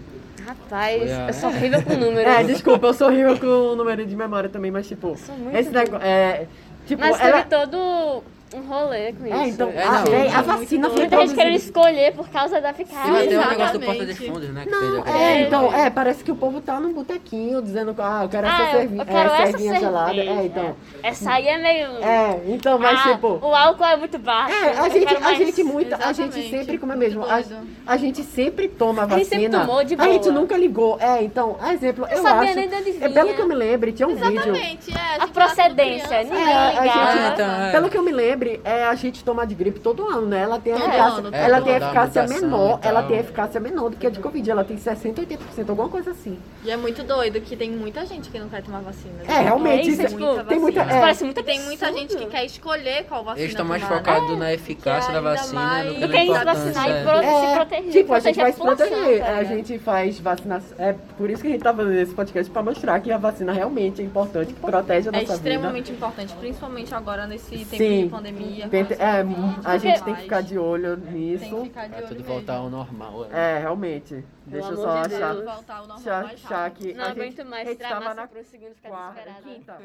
Rapaz, 0.46 1.12
a- 1.12 1.26
eu 1.28 1.32
sou 1.34 1.50
horrível 1.50 1.82
com 1.82 1.94
números. 1.94 2.32
É, 2.32 2.42
desculpa, 2.42 2.88
eu 2.88 2.94
sou 2.94 3.06
horrível 3.08 3.38
com 3.38 3.46
o 3.46 3.76
número 3.76 4.04
de 4.04 4.16
memória 4.16 4.48
também, 4.50 4.70
mas, 4.70 4.88
tipo, 4.88 5.16
sou 5.16 5.36
muito 5.36 5.56
esse 5.56 5.70
negócio, 5.70 6.04
é, 6.04 6.46
tipo, 6.86 7.00
Mas 7.00 7.20
ela... 7.20 7.42
teve 7.44 7.64
todo 7.64 8.24
um 8.54 8.60
rolê 8.68 9.12
com 9.12 9.26
isso. 9.26 9.34
É, 9.34 9.48
então, 9.48 9.68
É, 9.70 9.82
a, 9.84 9.92
não, 9.92 10.04
véi, 10.04 10.28
a 10.28 10.42
vacina 10.42 10.90
foi 10.90 10.98
Muita 11.00 11.16
gente 11.20 11.34
querendo 11.34 11.52
produzida... 11.52 11.56
escolher 11.56 12.12
por 12.14 12.28
causa 12.28 12.60
da 12.60 12.70
eficácia. 12.70 13.12
vai 13.12 13.26
ter 13.26 13.36
o 13.38 13.48
negócio 13.48 13.78
do. 13.78 13.86
Porta 13.86 14.04
dos 14.06 14.18
Fundos, 14.18 14.48
né? 14.50 14.64
Não, 14.68 15.04
é, 15.06 15.22
É. 15.34 15.40
então, 15.42 15.74
é, 15.74 15.90
parece 15.90 16.22
que 16.24 16.30
o 16.30 16.36
povo 16.36 16.60
tá 16.60 16.78
num 16.80 16.92
botequinho 16.92 17.62
dizendo 17.62 17.94
que, 17.94 18.00
ah, 18.00 18.20
eu 18.24 18.28
quero 18.28 18.46
Ah, 18.46 18.50
essa 18.50 18.62
eu, 18.62 18.70
cerve- 18.80 18.98
eu 18.98 19.06
quero 19.06 19.30
é, 19.30 19.42
essa 19.42 19.46
cervinha 19.52 19.80
gelada. 19.80 20.06
cerveja. 20.14 20.30
É, 20.30 20.44
então. 20.44 20.76
Essa 21.02 21.32
aí 21.32 21.48
é 21.48 21.58
meio... 21.58 21.86
É, 22.04 22.40
então, 22.48 22.78
mas 22.78 23.00
ah, 23.00 23.12
tipo. 23.12 23.38
O 23.42 23.54
álcool 23.54 23.84
é 23.84 23.96
muito 23.96 24.18
baixo. 24.18 24.54
É, 24.54 24.78
a 24.78 24.86
eu 24.86 24.92
gente, 24.92 25.16
a 25.16 25.34
gente 25.34 25.64
muito, 25.64 25.94
a 25.94 26.12
gente 26.12 26.50
sempre, 26.50 26.78
como 26.78 26.92
é 26.92 26.96
mesmo, 26.96 27.24
a, 27.24 27.40
a 27.86 27.96
gente 27.96 28.22
sempre 28.22 28.68
toma 28.68 29.02
a 29.02 29.04
A 29.06 29.08
gente 29.18 29.24
sempre 29.28 29.46
vacina. 29.48 29.60
tomou 29.66 29.84
de 29.84 29.94
A 29.94 30.04
gente 30.04 30.22
boa. 30.24 30.34
nunca 30.34 30.56
ligou. 30.56 30.98
É, 31.00 31.22
então, 31.22 31.56
exemplo, 31.72 32.06
eu, 32.10 32.22
sabia 32.22 32.50
acho. 32.50 32.58
nem 32.58 32.68
de 32.68 32.74
onde 32.74 33.04
é, 33.04 33.08
pelo 33.08 33.34
que 33.34 33.40
eu 33.40 33.48
me 33.48 33.54
lembre, 33.54 33.92
tinha 33.92 34.06
um 34.08 34.14
vídeo. 34.14 34.32
Exatamente, 34.32 34.90
é. 34.92 35.22
A 35.22 35.26
procedência, 35.26 36.22
ninguém 36.22 36.38
É, 36.42 36.54
a 36.54 36.70
ligava. 36.70 37.12
gente- 37.12 37.22
Ah, 37.22 37.30
então, 37.34 37.62
é. 37.64 37.72
Pelo 37.72 37.90
que 37.90 37.98
eu 37.98 38.02
me 38.02 38.12
lembre, 38.42 38.60
é 38.64 38.84
a 38.84 38.94
gente 38.94 39.24
toma 39.24 39.46
de 39.46 39.54
gripe 39.54 39.80
todo 39.80 40.06
ano, 40.08 40.26
né? 40.26 40.40
Ela 40.42 40.58
tem 40.58 40.72
Todo 40.74 40.82
eficácia, 40.84 41.18
ano, 41.18 41.28
ela 41.32 41.60
tem 41.60 41.74
eficácia 41.76 42.26
menor, 42.26 42.78
ela 42.82 43.02
tem 43.02 43.18
eficácia 43.18 43.60
menor 43.60 43.90
do 43.90 43.96
que 43.96 44.06
a 44.06 44.10
de 44.10 44.20
Covid. 44.20 44.50
Ela 44.50 44.64
tem 44.64 44.76
60, 44.76 45.22
80%, 45.22 45.68
alguma 45.68 45.88
coisa 45.88 46.10
assim. 46.10 46.38
E 46.64 46.70
é 46.70 46.76
muito 46.76 47.02
doido 47.02 47.40
que 47.40 47.56
tem 47.56 47.70
muita 47.70 48.04
gente 48.06 48.30
que 48.30 48.38
não 48.38 48.48
quer 48.48 48.62
tomar 48.62 48.80
vacina. 48.80 49.14
É, 49.26 49.40
realmente, 49.42 49.90
isso, 49.90 50.02
isso, 50.02 50.16
tipo, 50.16 50.44
tem 50.44 50.58
muita. 50.58 50.80
É, 50.82 51.00
parece 51.00 51.24
muito 51.24 51.42
tem 51.42 51.60
muita 51.60 51.92
gente 51.92 52.16
que 52.16 52.26
quer 52.26 52.44
escolher 52.44 53.04
qual 53.04 53.24
vacina 53.24 53.40
Eles 53.42 53.52
estão 53.52 53.64
mais 53.66 53.82
tomar. 53.82 53.98
focados 53.98 54.38
na 54.38 54.52
eficácia 54.52 55.08
que 55.08 55.12
da 55.12 55.20
vacina 55.20 55.84
do 55.84 56.08
que 56.08 56.16
em 56.16 56.26
se 56.26 56.30
importância. 56.30 56.44
vacinar 56.44 56.88
e 56.88 56.92
é. 56.92 57.02
pro- 57.04 57.18
se 57.18 57.24
É, 57.24 57.54
proteger. 57.56 57.92
tipo, 57.92 58.14
a 58.14 58.20
gente 58.20 58.36
vai 58.40 58.52
se 58.52 58.60
proteger 58.60 59.22
a 59.24 59.44
gente 59.44 59.78
faz 59.78 60.18
vacinação. 60.20 60.76
É 60.78 60.94
por 61.16 61.30
isso 61.30 61.42
que 61.42 61.48
a 61.48 61.50
gente 61.52 61.62
tá 61.62 61.74
fazendo 61.74 61.94
esse 61.98 62.14
podcast 62.14 62.50
pra 62.50 62.62
mostrar 62.62 63.00
que 63.00 63.10
a 63.12 63.18
vacina 63.18 63.52
realmente 63.52 64.00
é 64.00 64.04
importante, 64.04 64.52
que 64.52 64.60
protege 64.60 65.08
a 65.08 65.12
É 65.12 65.12
nossa 65.12 65.22
vida. 65.22 65.34
extremamente 65.34 65.92
importante, 65.92 66.32
principalmente 66.34 66.94
agora 66.94 67.26
nesse 67.26 67.64
tempo 67.64 67.76
de 67.82 68.08
pandemia. 68.10 68.31
Pandemia. 68.32 68.64
É, 68.98 69.22
Covid, 69.24 69.60
a 69.64 69.78
gente 69.78 70.02
tem 70.02 70.14
que 70.14 70.22
ficar 70.22 70.40
de 70.42 70.58
olho 70.58 70.96
Tem 70.96 71.06
que 71.06 71.18
nisso. 71.18 71.62
ficar 71.64 71.82
de 71.84 71.88
Pra 71.88 71.98
olho 71.98 72.08
tudo 72.08 72.18
mesmo. 72.20 72.32
voltar 72.34 72.54
ao 72.56 72.70
normal. 72.70 73.26
é. 73.32 73.56
É, 73.56 73.58
realmente. 73.58 74.24
Deixa 74.46 74.68
eu 74.70 74.76
só 74.76 75.06
de 75.06 75.14
achar. 75.14 75.34
Deus. 75.34 75.44
Voltar 75.44 75.76
ao 75.76 75.86
normal 75.86 76.24
Achar, 76.24 76.70
que 76.70 76.94
Não 76.94 77.04
a 77.04 77.08
gente, 77.08 77.18
aguento 77.20 77.44
mais 77.48 77.78
tava 77.78 77.88
travassa 78.00 78.14
na 78.14 78.26
por 78.26 78.44
segundo 78.44 78.74
ficar 78.74 78.88
quarta, 78.88 79.20
quinta. 79.44 79.76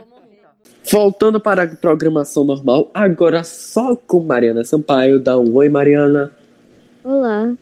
Voltando 0.91 1.39
para 1.39 1.63
a 1.63 1.67
programação 1.67 2.43
normal, 2.43 2.89
agora 2.93 3.43
só 3.43 3.95
com 3.95 4.21
Mariana 4.21 4.63
Sampaio. 4.63 5.19
Dá 5.19 5.37
um 5.37 5.53
oi, 5.55 5.69
Mariana. 5.69 6.31
Olá. 7.03 7.53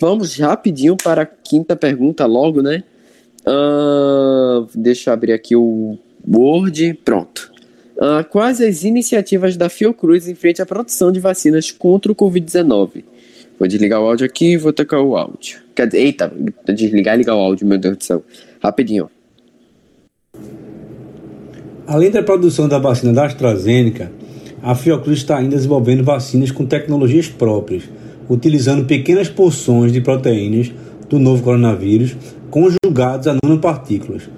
Vamos 0.00 0.38
rapidinho 0.38 0.96
para 0.96 1.22
a 1.22 1.26
quinta 1.26 1.74
pergunta 1.74 2.24
logo, 2.26 2.62
né? 2.62 2.84
Ah, 3.46 4.64
deixa 4.74 5.10
eu 5.10 5.14
abrir 5.14 5.32
aqui 5.32 5.56
o 5.56 5.98
Word. 6.28 6.94
Pronto. 7.04 7.50
Ah, 8.00 8.22
quais 8.22 8.60
as 8.60 8.84
iniciativas 8.84 9.56
da 9.56 9.68
Fiocruz 9.68 10.28
em 10.28 10.34
frente 10.34 10.62
à 10.62 10.66
produção 10.66 11.10
de 11.10 11.18
vacinas 11.18 11.72
contra 11.72 12.12
o 12.12 12.14
Covid-19? 12.14 13.02
Vou 13.58 13.66
desligar 13.66 14.00
o 14.00 14.06
áudio 14.06 14.24
aqui 14.24 14.52
e 14.52 14.56
vou 14.56 14.72
tocar 14.72 15.00
o 15.00 15.16
áudio. 15.16 15.58
Eita, 15.92 16.32
desligar 16.68 17.16
e 17.16 17.18
ligar 17.18 17.34
o 17.34 17.40
áudio, 17.40 17.66
meu 17.66 17.76
Deus 17.76 17.96
do 17.96 18.04
céu. 18.04 18.22
Rapidinho. 18.62 19.10
Além 21.88 22.10
da 22.10 22.22
produção 22.22 22.68
da 22.68 22.78
vacina 22.78 23.12
da 23.12 23.24
AstraZeneca, 23.24 24.12
a 24.62 24.76
Fiocruz 24.76 25.18
está 25.18 25.38
ainda 25.38 25.56
desenvolvendo 25.56 26.04
vacinas 26.04 26.52
com 26.52 26.64
tecnologias 26.64 27.26
próprias, 27.26 27.82
utilizando 28.28 28.84
pequenas 28.84 29.28
porções 29.28 29.92
de 29.92 30.00
proteínas 30.00 30.70
do 31.08 31.18
novo 31.18 31.42
coronavírus 31.42 32.16
conjugados 32.48 33.26
a 33.26 33.36
nanopartículas, 33.42 34.28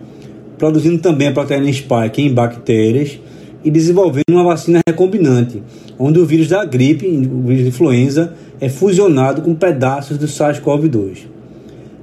produzindo 0.56 0.98
também 0.98 1.28
a 1.28 1.32
proteína 1.32 1.70
spike 1.70 2.22
em 2.22 2.32
bactérias 2.32 3.18
e 3.64 3.70
desenvolvendo 3.70 4.30
uma 4.30 4.44
vacina 4.44 4.80
recombinante, 4.86 5.62
onde 5.98 6.18
o 6.18 6.26
vírus 6.26 6.48
da 6.48 6.64
gripe, 6.64 7.06
o 7.06 7.42
vírus 7.46 7.62
de 7.62 7.68
influenza, 7.68 8.34
é 8.60 8.68
fusionado 8.68 9.42
com 9.42 9.54
pedaços 9.54 10.18
do 10.18 10.26
SARS-CoV-2. 10.26 11.26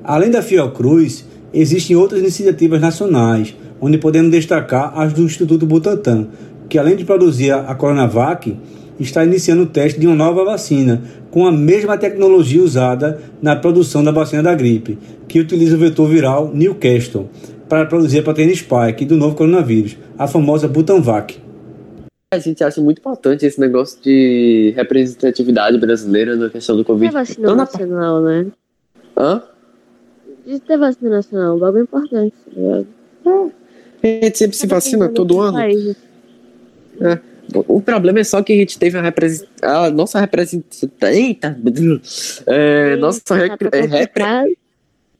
Além 0.03 0.31
da 0.31 0.41
Fiocruz, 0.41 1.25
existem 1.53 1.95
outras 1.95 2.21
iniciativas 2.21 2.79
nacionais, 2.79 3.55
onde 3.81 3.97
podemos 3.97 4.31
destacar 4.31 4.97
as 4.97 5.13
do 5.13 5.23
Instituto 5.23 5.65
Butantan, 5.65 6.27
que 6.69 6.77
além 6.77 6.95
de 6.95 7.05
produzir 7.05 7.51
a 7.51 7.73
Coronavac, 7.75 8.57
está 8.99 9.23
iniciando 9.23 9.63
o 9.63 9.67
teste 9.67 9.99
de 9.99 10.07
uma 10.07 10.15
nova 10.15 10.43
vacina, 10.43 11.03
com 11.29 11.45
a 11.45 11.51
mesma 11.51 11.97
tecnologia 11.97 12.63
usada 12.63 13.19
na 13.41 13.55
produção 13.55 14.03
da 14.03 14.11
vacina 14.11 14.41
da 14.41 14.55
gripe, 14.55 14.97
que 15.27 15.39
utiliza 15.39 15.75
o 15.75 15.79
vetor 15.79 16.07
viral 16.09 16.51
Newcastle, 16.53 17.29
para 17.69 17.85
produzir 17.85 18.19
a 18.19 18.23
proteína 18.23 18.55
spike 18.55 19.05
do 19.05 19.17
novo 19.17 19.35
coronavírus, 19.35 19.97
a 20.17 20.25
famosa 20.25 20.67
Butanvac. 20.67 21.46
A 22.33 22.39
gente 22.39 22.61
acha 22.61 22.81
muito 22.81 22.97
importante 22.99 23.45
esse 23.45 23.57
negócio 23.57 24.01
de 24.01 24.73
representatividade 24.75 25.77
brasileira 25.77 26.35
na 26.35 26.49
questão 26.49 26.75
do 26.75 26.83
Covid. 26.83 27.09
Tem 27.09 27.21
vacina 27.21 27.39
Então, 27.39 27.55
na- 27.55 27.63
nacional, 27.63 28.21
né? 28.21 28.47
Hã? 29.15 29.43
De 30.45 30.59
ter 30.59 30.77
vacina 30.77 31.09
nacional, 31.09 31.55
um 31.55 31.59
bagulho 31.59 31.83
importante, 31.83 32.33
tá 32.45 32.51
ligado? 32.53 32.87
A 34.03 34.07
gente 34.25 34.37
sempre 34.37 34.57
se 34.57 34.67
vacina 34.67 35.07
todo 35.07 35.39
ano. 35.39 35.57
País, 35.57 35.95
É. 36.99 37.19
O 37.65 37.79
problema 37.81 38.19
é 38.19 38.25
só 38.25 38.43
que 38.43 38.51
a 38.51 38.55
gente 38.57 38.77
teve 38.77 38.97
a, 38.97 39.85
a 39.85 39.89
nossa 39.89 40.19
representação. 40.19 40.89
Eita! 41.03 41.57
É, 42.45 42.97
nossa 42.97 43.21
repre- 43.35 43.69
é, 43.71 43.81
repre- 43.85 44.57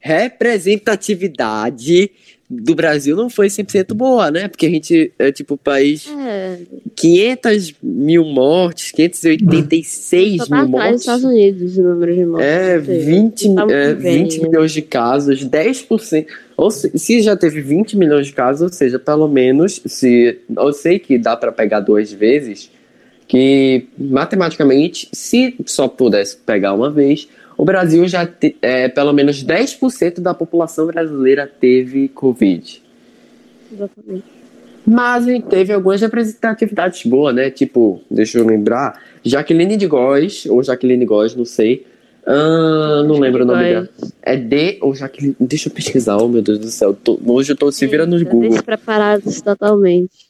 representatividade 0.00 2.10
do 2.50 2.74
Brasil 2.74 3.14
não 3.14 3.28
foi 3.28 3.48
100% 3.48 3.92
boa, 3.92 4.30
né? 4.30 4.48
Porque 4.48 4.64
a 4.64 4.70
gente 4.70 5.12
é 5.18 5.30
tipo 5.30 5.54
o 5.54 5.58
país 5.58 6.08
É, 6.08 6.60
500 6.96 7.74
mil 7.82 8.24
mortes, 8.24 8.90
586 8.92 10.38
só 10.38 10.46
tá 10.46 10.64
mil 10.64 10.76
atrás 10.76 10.92
dos 10.92 11.00
Estados 11.02 11.24
mortes. 11.24 11.40
Unidos 11.40 11.76
o 11.76 11.82
número 11.82 12.14
de 12.14 12.24
mortes. 12.24 12.46
É, 12.46 12.78
Ou 12.78 12.84
seja, 12.84 13.06
20, 13.06 13.54
tá 13.54 13.66
muito 13.66 13.74
é, 13.74 13.94
bem, 13.94 14.24
20 14.24 14.40
né? 14.40 14.48
milhões 14.48 14.72
de 14.72 14.82
casos, 14.82 15.44
10%. 15.44 16.26
Ou 16.56 16.70
se, 16.70 16.98
se 16.98 17.20
já 17.20 17.36
teve 17.36 17.60
20 17.60 17.98
milhões 17.98 18.26
de 18.26 18.32
casos, 18.32 18.62
ou 18.62 18.68
seja, 18.70 18.98
pelo 18.98 19.28
menos, 19.28 19.82
se 19.84 20.38
eu 20.56 20.72
sei 20.72 20.98
que 20.98 21.18
dá 21.18 21.36
para 21.36 21.52
pegar 21.52 21.80
duas 21.80 22.10
vezes, 22.10 22.70
que 23.26 23.88
matematicamente, 23.98 25.06
se 25.12 25.54
só 25.66 25.86
pudesse 25.86 26.38
pegar 26.38 26.72
uma 26.72 26.90
vez, 26.90 27.28
o 27.58 27.64
Brasil 27.64 28.06
já, 28.06 28.24
te, 28.24 28.56
é, 28.62 28.88
pelo 28.88 29.12
menos 29.12 29.44
10% 29.44 30.20
da 30.20 30.32
população 30.32 30.86
brasileira 30.86 31.44
teve 31.46 32.06
Covid. 32.08 32.80
Exatamente. 33.72 34.24
Mas 34.86 35.26
teve 35.50 35.72
algumas 35.72 36.00
representatividades 36.00 37.04
boas, 37.04 37.34
né? 37.34 37.50
Tipo, 37.50 38.00
deixa 38.08 38.38
eu 38.38 38.46
lembrar, 38.46 39.02
Jaqueline 39.22 39.76
de 39.76 39.86
Góes, 39.86 40.46
ou 40.46 40.62
Jaqueline 40.62 41.04
Góes, 41.04 41.34
não 41.34 41.44
sei. 41.44 41.84
Ah, 42.24 43.02
não 43.06 43.18
lembro 43.18 43.42
o 43.42 43.46
nome 43.46 43.64
dela. 43.64 43.88
É 44.22 44.36
D 44.36 44.78
ou 44.80 44.94
Jaqueline. 44.94 45.34
Deixa 45.40 45.68
eu 45.68 45.72
pesquisar, 45.72 46.16
oh 46.18 46.28
meu 46.28 46.42
Deus 46.42 46.58
do 46.58 46.70
céu. 46.70 46.94
Tô- 46.94 47.18
hoje 47.26 47.52
eu 47.52 47.56
tô 47.56 47.72
se 47.72 47.86
vira 47.86 48.06
nos 48.06 48.22
Google. 48.22 48.50
Despreparados 48.50 49.40
totalmente. 49.40 50.28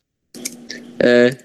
É. 0.99 1.37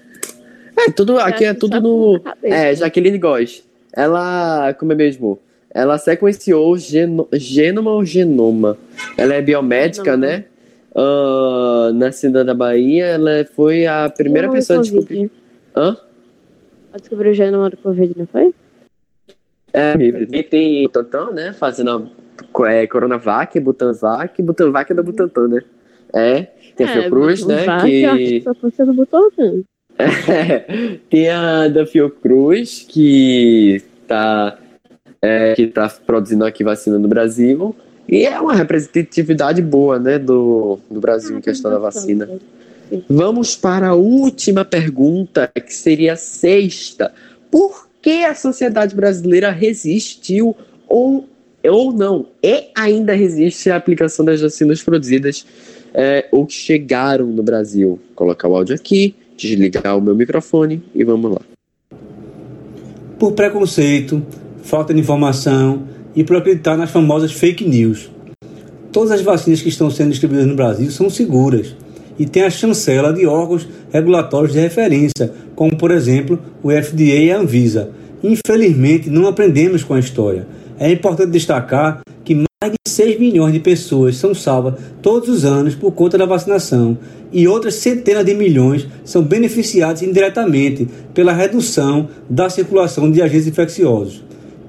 É, 0.76 0.90
tudo, 0.90 1.18
aqui 1.18 1.44
é 1.44 1.54
tudo 1.54 1.80
no. 1.80 2.20
É, 2.42 2.74
Jaqueline 2.74 3.18
Góes. 3.18 3.62
Ela. 3.92 4.74
Como 4.74 4.92
é 4.92 4.94
mesmo? 4.94 5.38
Ela 5.74 5.98
sequenciou 5.98 6.78
geno, 6.78 7.28
gênoma 7.32 7.90
ou 7.90 8.04
genoma. 8.04 8.78
Ela 9.18 9.34
é 9.34 9.42
biomédica, 9.42 10.12
Genoma. 10.12 10.26
né? 10.26 10.44
Ah, 10.94 11.90
nascida 11.92 12.44
da 12.44 12.54
Bahia, 12.54 13.06
ela 13.06 13.44
foi 13.56 13.84
a 13.84 14.08
primeira 14.08 14.46
Genoma 14.46 14.58
pessoa 14.58 14.78
a 14.78 14.82
descobrir. 14.82 15.30
Hã? 15.76 15.96
Ela 16.92 17.00
descobriu 17.00 17.32
o 17.32 17.34
genoma 17.34 17.70
do 17.70 17.76
Covid, 17.76 18.14
não 18.16 18.26
foi? 18.28 18.54
É, 19.72 19.94
e 20.32 20.42
tem 20.44 20.86
o 20.86 20.88
Tantan, 20.88 21.32
né? 21.32 21.52
Fazendo 21.52 22.12
a 22.60 22.70
é, 22.70 22.86
Coronavac, 22.86 23.58
Butanvac, 23.58 24.40
Butanvac 24.40 24.92
é 24.92 24.94
da 24.94 25.02
Butantan, 25.02 25.48
né? 25.48 25.60
É, 26.12 26.42
tem 26.76 26.86
a 26.86 26.90
Fiocruz, 26.90 27.44
né? 27.44 27.64
Vac, 27.64 27.90
eu 27.90 28.10
acho 28.12 28.60
que 28.60 28.70
ser 28.70 28.86
do 28.86 28.94
Butantan. 28.94 29.62
tem 31.10 31.28
a 31.28 31.66
da 31.66 31.84
Fiocruz, 31.84 32.86
que 32.88 33.82
tá, 34.06 34.56
é, 35.24 35.54
que 35.54 35.66
tá 35.68 35.88
produzindo 36.04 36.44
aqui 36.44 36.62
vacina 36.62 36.98
no 36.98 37.08
Brasil. 37.08 37.74
E 38.06 38.26
é 38.26 38.38
uma 38.38 38.52
representatividade 38.52 39.62
boa, 39.62 39.98
né, 39.98 40.18
do, 40.18 40.78
do 40.90 41.00
Brasil 41.00 41.38
em 41.38 41.40
questão 41.40 41.70
da 41.70 41.78
vacina. 41.78 42.28
Vamos 43.08 43.56
para 43.56 43.88
a 43.88 43.94
última 43.94 44.62
pergunta, 44.62 45.50
que 45.54 45.74
seria 45.74 46.12
a 46.12 46.16
sexta. 46.16 47.10
Por 47.50 47.88
que 48.02 48.24
a 48.24 48.34
sociedade 48.34 48.94
brasileira 48.94 49.50
resistiu 49.50 50.54
ou, 50.86 51.26
ou 51.64 51.90
não, 51.90 52.26
e 52.42 52.64
ainda 52.76 53.14
resiste 53.14 53.70
à 53.70 53.76
aplicação 53.76 54.22
das 54.22 54.42
vacinas 54.42 54.82
produzidas 54.82 55.46
é, 55.94 56.28
ou 56.30 56.44
que 56.44 56.52
chegaram 56.52 57.26
no 57.26 57.42
Brasil? 57.42 57.88
Vou 57.88 58.00
colocar 58.14 58.48
o 58.48 58.54
áudio 58.54 58.74
aqui, 58.74 59.14
desligar 59.34 59.96
o 59.96 60.02
meu 60.02 60.14
microfone 60.14 60.82
e 60.94 61.02
vamos 61.02 61.32
lá. 61.32 61.40
Por 63.18 63.32
preconceito, 63.32 64.22
falta 64.64 64.94
de 64.94 65.00
informação 65.00 65.82
e 66.16 66.24
por 66.24 66.36
acreditar 66.36 66.76
nas 66.76 66.90
famosas 66.90 67.32
fake 67.32 67.68
news. 67.68 68.10
Todas 68.90 69.12
as 69.12 69.20
vacinas 69.20 69.60
que 69.60 69.68
estão 69.68 69.90
sendo 69.90 70.10
distribuídas 70.10 70.46
no 70.46 70.56
Brasil 70.56 70.90
são 70.90 71.10
seguras 71.10 71.76
e 72.18 72.24
têm 72.24 72.44
a 72.44 72.50
chancela 72.50 73.12
de 73.12 73.26
órgãos 73.26 73.68
regulatórios 73.92 74.52
de 74.52 74.60
referência, 74.60 75.32
como 75.54 75.76
por 75.76 75.90
exemplo 75.90 76.38
o 76.62 76.70
FDA 76.70 77.02
e 77.02 77.30
a 77.30 77.38
Anvisa. 77.38 77.90
Infelizmente, 78.22 79.10
não 79.10 79.26
aprendemos 79.26 79.84
com 79.84 79.94
a 79.94 80.00
história. 80.00 80.46
É 80.78 80.90
importante 80.90 81.30
destacar 81.30 82.00
que 82.24 82.34
mais 82.34 82.72
de 82.72 82.90
6 82.90 83.20
milhões 83.20 83.52
de 83.52 83.60
pessoas 83.60 84.16
são 84.16 84.34
salvas 84.34 84.74
todos 85.02 85.28
os 85.28 85.44
anos 85.44 85.74
por 85.74 85.92
conta 85.92 86.16
da 86.16 86.24
vacinação 86.24 86.96
e 87.30 87.46
outras 87.46 87.74
centenas 87.74 88.24
de 88.24 88.32
milhões 88.32 88.88
são 89.04 89.22
beneficiadas 89.22 90.02
indiretamente 90.02 90.88
pela 91.12 91.32
redução 91.32 92.08
da 92.30 92.48
circulação 92.48 93.10
de 93.10 93.20
agentes 93.20 93.48
infecciosos. 93.48 94.22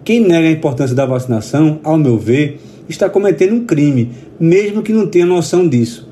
Quem 0.05 0.19
nega 0.19 0.47
a 0.47 0.51
importância 0.51 0.95
da 0.95 1.03
vacinação, 1.03 1.79
ao 1.83 1.97
meu 1.97 2.15
ver, 2.15 2.59
está 2.87 3.09
cometendo 3.09 3.55
um 3.55 3.65
crime, 3.65 4.11
mesmo 4.39 4.83
que 4.83 4.93
não 4.93 5.07
tenha 5.07 5.25
noção 5.25 5.67
disso. 5.67 6.07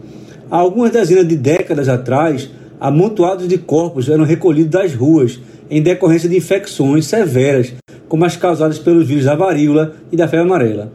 Há 0.50 0.58
algumas 0.58 0.90
dezenas 0.90 1.28
de 1.28 1.36
décadas 1.36 1.88
atrás, 1.88 2.50
amontoados 2.80 3.48
de 3.48 3.56
corpos 3.60 4.10
eram 4.10 4.24
recolhidos 4.24 4.72
das 4.72 4.96
ruas 4.96 5.40
em 5.70 5.80
decorrência 5.80 6.28
de 6.28 6.36
infecções 6.36 7.06
severas, 7.06 7.72
como 8.08 8.26
as 8.26 8.36
causadas 8.36 8.80
pelos 8.80 9.08
vírus 9.08 9.26
da 9.26 9.36
varíola 9.36 9.94
e 10.12 10.18
da 10.18 10.28
febre 10.28 10.48
amarela. 10.48 10.92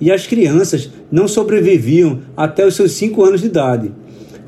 E 0.00 0.10
as 0.10 0.26
crianças 0.26 0.90
não 1.08 1.28
sobreviviam 1.28 2.18
até 2.36 2.66
os 2.66 2.74
seus 2.74 2.90
5 2.92 3.24
anos 3.24 3.42
de 3.42 3.46
idade. 3.46 3.92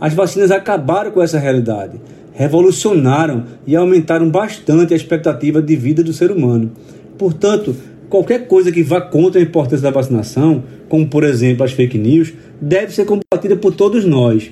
As 0.01 0.13
vacinas 0.13 0.51
acabaram 0.51 1.13
com 1.13 1.23
essa 1.23 1.39
realidade, 1.39 2.01
revolucionaram 2.33 3.45
e 3.65 3.77
aumentaram 3.77 4.29
bastante 4.29 4.93
a 4.93 4.97
expectativa 4.97 5.63
de 5.63 5.77
vida 5.77 6.03
do 6.03 6.13
ser 6.13 6.33
humano. 6.33 6.73
Portanto, 7.17 7.77
qualquer 8.13 8.47
coisa 8.47 8.71
que 8.71 8.83
vá 8.83 9.01
contra 9.01 9.41
a 9.41 9.43
importância 9.43 9.83
da 9.83 9.91
vacinação, 9.91 10.65
como 10.87 11.07
por 11.07 11.25
exemplo 11.25 11.65
as 11.65 11.73
fake 11.73 11.97
news, 11.97 12.31
deve 12.61 12.93
ser 12.93 13.07
combatida 13.07 13.57
por 13.57 13.75
todos 13.75 14.05
nós. 14.05 14.51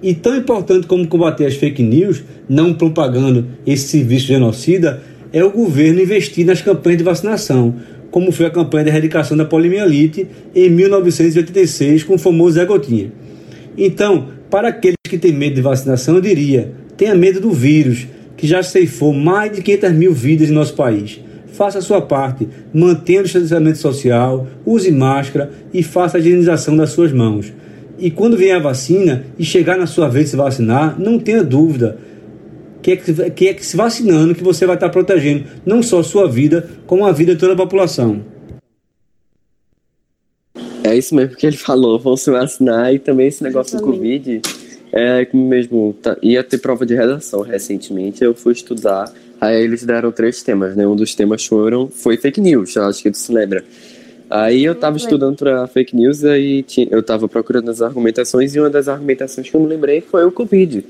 E 0.00 0.14
tão 0.14 0.36
importante 0.36 0.86
como 0.86 1.08
combater 1.08 1.44
as 1.44 1.56
fake 1.56 1.82
news, 1.82 2.22
não 2.48 2.72
propagando 2.72 3.48
esse 3.66 3.88
serviço 3.88 4.28
genocida, 4.28 5.02
é 5.32 5.42
o 5.42 5.50
governo 5.50 6.00
investir 6.00 6.46
nas 6.46 6.62
campanhas 6.62 6.98
de 6.98 7.04
vacinação, 7.04 7.74
como 8.12 8.30
foi 8.30 8.46
a 8.46 8.50
campanha 8.50 8.84
de 8.84 8.90
erradicação 8.90 9.36
da 9.36 9.44
poliomielite 9.44 10.28
em 10.54 10.70
1986 10.70 12.04
com 12.04 12.14
o 12.14 12.18
famoso 12.18 12.54
Zé 12.54 12.64
Gotinha. 12.64 13.10
Então, 13.76 14.28
para 14.48 14.68
aqueles 14.68 14.96
que 15.08 15.18
têm 15.18 15.32
medo 15.32 15.56
de 15.56 15.62
vacinação, 15.62 16.14
eu 16.14 16.20
diria: 16.20 16.72
tenha 16.96 17.16
medo 17.16 17.40
do 17.40 17.50
vírus, 17.50 18.06
que 18.36 18.46
já 18.46 18.62
ceifou 18.62 19.12
mais 19.12 19.50
de 19.50 19.62
500 19.62 19.92
mil 19.94 20.14
vidas 20.14 20.48
em 20.48 20.52
nosso 20.52 20.74
país. 20.74 21.20
Faça 21.60 21.76
a 21.76 21.82
sua 21.82 22.00
parte, 22.00 22.48
mantenha 22.72 23.20
o 23.20 23.24
distanciamento 23.24 23.76
social, 23.76 24.46
use 24.64 24.90
máscara 24.90 25.52
e 25.74 25.82
faça 25.82 26.16
a 26.16 26.20
higienização 26.20 26.74
das 26.74 26.88
suas 26.88 27.12
mãos. 27.12 27.52
E 27.98 28.10
quando 28.10 28.34
vier 28.34 28.56
a 28.56 28.58
vacina 28.58 29.26
e 29.38 29.44
chegar 29.44 29.76
na 29.76 29.86
sua 29.86 30.08
vez 30.08 30.24
de 30.24 30.30
se 30.30 30.36
vacinar, 30.36 30.98
não 30.98 31.18
tenha 31.18 31.44
dúvida 31.44 31.98
que 32.80 32.92
é 32.92 32.96
que, 32.96 33.30
que 33.32 33.48
é 33.48 33.52
que 33.52 33.66
se 33.66 33.76
vacinando 33.76 34.34
que 34.34 34.42
você 34.42 34.64
vai 34.64 34.74
estar 34.74 34.88
protegendo 34.88 35.44
não 35.66 35.82
só 35.82 36.00
a 36.00 36.02
sua 36.02 36.26
vida, 36.26 36.66
como 36.86 37.04
a 37.04 37.12
vida 37.12 37.34
de 37.34 37.38
toda 37.40 37.52
a 37.52 37.56
população. 37.56 38.24
É 40.82 40.96
isso 40.96 41.14
mesmo 41.14 41.36
que 41.36 41.46
ele 41.46 41.58
falou, 41.58 41.98
vão 41.98 42.16
se 42.16 42.30
vacinar 42.30 42.94
e 42.94 42.98
também 42.98 43.26
esse 43.26 43.42
negócio 43.42 43.76
do 43.76 43.84
Covid. 43.84 44.40
É 44.90 45.26
como 45.26 45.46
mesmo, 45.46 45.94
tá, 46.00 46.16
ia 46.22 46.42
ter 46.42 46.56
prova 46.56 46.86
de 46.86 46.94
redação 46.94 47.42
recentemente, 47.42 48.24
eu 48.24 48.34
fui 48.34 48.54
estudar, 48.54 49.12
aí 49.40 49.62
eles 49.62 49.84
deram 49.84 50.12
três 50.12 50.42
temas, 50.42 50.76
né? 50.76 50.86
Um 50.86 50.96
dos 50.96 51.14
temas 51.14 51.46
foram, 51.46 51.88
foi 51.88 52.16
fake 52.16 52.40
news, 52.40 52.76
acho 52.76 53.02
que 53.02 53.10
tu 53.10 53.18
se 53.18 53.32
lembra. 53.32 53.64
Aí 54.30 54.64
eu 54.64 54.76
tava 54.76 54.96
estudando 54.96 55.36
para 55.36 55.66
fake 55.66 55.96
news 55.96 56.22
e 56.22 56.64
eu 56.88 57.02
tava 57.02 57.28
procurando 57.28 57.68
as 57.68 57.82
argumentações 57.82 58.54
e 58.54 58.60
uma 58.60 58.70
das 58.70 58.86
argumentações 58.86 59.50
que 59.50 59.56
eu 59.56 59.60
me 59.60 59.66
lembrei 59.66 60.00
foi 60.00 60.24
o 60.24 60.30
Covid. 60.30 60.82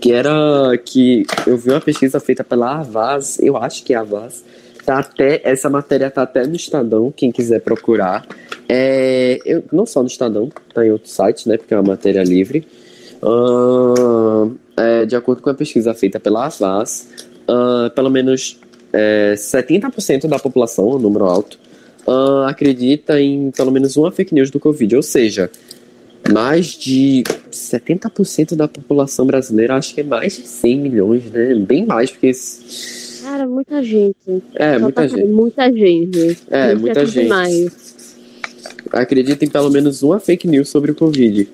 Que 0.00 0.12
era 0.12 0.78
que 0.84 1.24
eu 1.44 1.56
vi 1.58 1.70
uma 1.70 1.80
pesquisa 1.80 2.20
feita 2.20 2.44
pela 2.44 2.78
Avaz, 2.78 3.36
eu 3.40 3.56
acho 3.56 3.82
que 3.82 3.92
é 3.92 3.96
a 3.96 4.00
Avaz, 4.02 4.44
tá 4.86 5.00
até, 5.00 5.40
essa 5.42 5.68
matéria 5.68 6.08
tá 6.08 6.22
até 6.22 6.46
no 6.46 6.54
Estadão, 6.54 7.12
quem 7.14 7.32
quiser 7.32 7.60
procurar. 7.60 8.24
É, 8.68 9.40
eu, 9.44 9.64
não 9.72 9.84
só 9.84 10.00
no 10.00 10.06
Estadão, 10.06 10.48
tá 10.72 10.86
em 10.86 10.92
outro 10.92 11.10
site, 11.10 11.48
né? 11.48 11.56
Porque 11.56 11.74
é 11.74 11.76
uma 11.76 11.82
matéria 11.82 12.22
livre. 12.22 12.64
Uh, 13.20 14.56
é, 14.76 15.04
de 15.04 15.16
acordo 15.16 15.42
com 15.42 15.50
a 15.50 15.54
pesquisa 15.54 15.92
feita 15.94 16.20
pela 16.20 16.46
Avaz, 16.46 17.08
uh, 17.48 17.90
pelo 17.94 18.10
menos 18.10 18.58
é, 18.92 19.34
70% 19.36 20.28
da 20.28 20.38
população, 20.38 20.88
um 20.90 20.98
número 20.98 21.24
alto, 21.24 21.58
uh, 22.06 22.44
acredita 22.46 23.20
em 23.20 23.50
pelo 23.50 23.70
menos 23.70 23.96
uma 23.96 24.10
fake 24.12 24.34
news 24.34 24.50
do 24.50 24.60
Covid. 24.60 24.96
Ou 24.96 25.02
seja, 25.02 25.50
mais 26.32 26.66
de 26.68 27.24
70% 27.50 28.54
da 28.54 28.68
população 28.68 29.26
brasileira, 29.26 29.76
acho 29.76 29.94
que 29.94 30.00
é 30.00 30.04
mais 30.04 30.36
de 30.36 30.46
100 30.46 30.80
milhões, 30.80 31.24
né? 31.30 31.54
Bem 31.54 31.86
mais, 31.86 32.10
porque. 32.10 32.32
Cara, 33.22 33.46
muita 33.46 33.82
gente. 33.82 34.16
É, 34.54 34.74
Só 34.74 34.80
muita 34.80 35.02
tá- 35.02 35.08
gente. 35.08 35.28
Muita 35.28 35.72
gente. 35.72 36.38
É, 36.50 36.70
Gente, 36.70 36.80
muita 36.80 37.00
tudo 37.00 37.12
gente. 37.12 37.22
demais. 37.24 37.88
acredita 38.92 39.44
em 39.44 39.48
pelo 39.48 39.70
menos 39.70 40.02
uma 40.02 40.18
fake 40.18 40.48
news 40.48 40.68
sobre 40.68 40.92
o 40.92 40.94
Covid. 40.94 41.48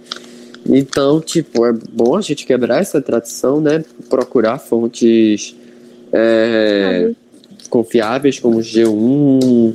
Então, 0.66 1.20
tipo, 1.20 1.66
é 1.66 1.72
bom 1.72 2.16
a 2.16 2.20
gente 2.20 2.46
quebrar 2.46 2.80
essa 2.80 3.00
tradição, 3.00 3.60
né? 3.60 3.84
Procurar 4.08 4.58
fontes 4.58 5.54
é, 6.14 7.10
confiáveis 7.68 8.38
como 8.38 8.58
G1. 8.58 9.74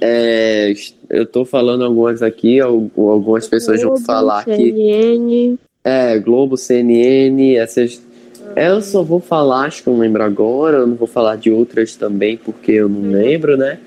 é, 0.00 0.72
eu 1.10 1.26
tô 1.26 1.44
falando 1.44 1.84
algumas 1.84 2.22
aqui, 2.22 2.60
al- 2.60 2.90
algumas 2.96 3.48
pessoas 3.48 3.80
vão 3.80 3.90
Globo, 3.90 4.04
falar 4.06 4.44
que 4.44 4.50
CNN. 4.72 5.56
é, 5.84 6.18
Globo, 6.18 6.56
CNN, 6.56 7.56
essas. 7.56 8.00
Eu 8.56 8.80
só 8.82 9.02
vou 9.02 9.18
falar, 9.18 9.62
acho 9.64 9.82
que 9.82 9.88
eu 9.88 9.94
não 9.94 10.00
lembro 10.00 10.22
agora, 10.22 10.76
eu 10.78 10.86
não 10.86 10.94
vou 10.94 11.08
falar 11.08 11.36
de 11.36 11.50
outras 11.50 11.96
também, 11.96 12.36
porque 12.36 12.72
eu 12.72 12.88
não 12.88 13.10
lembro, 13.10 13.56
né? 13.56 13.78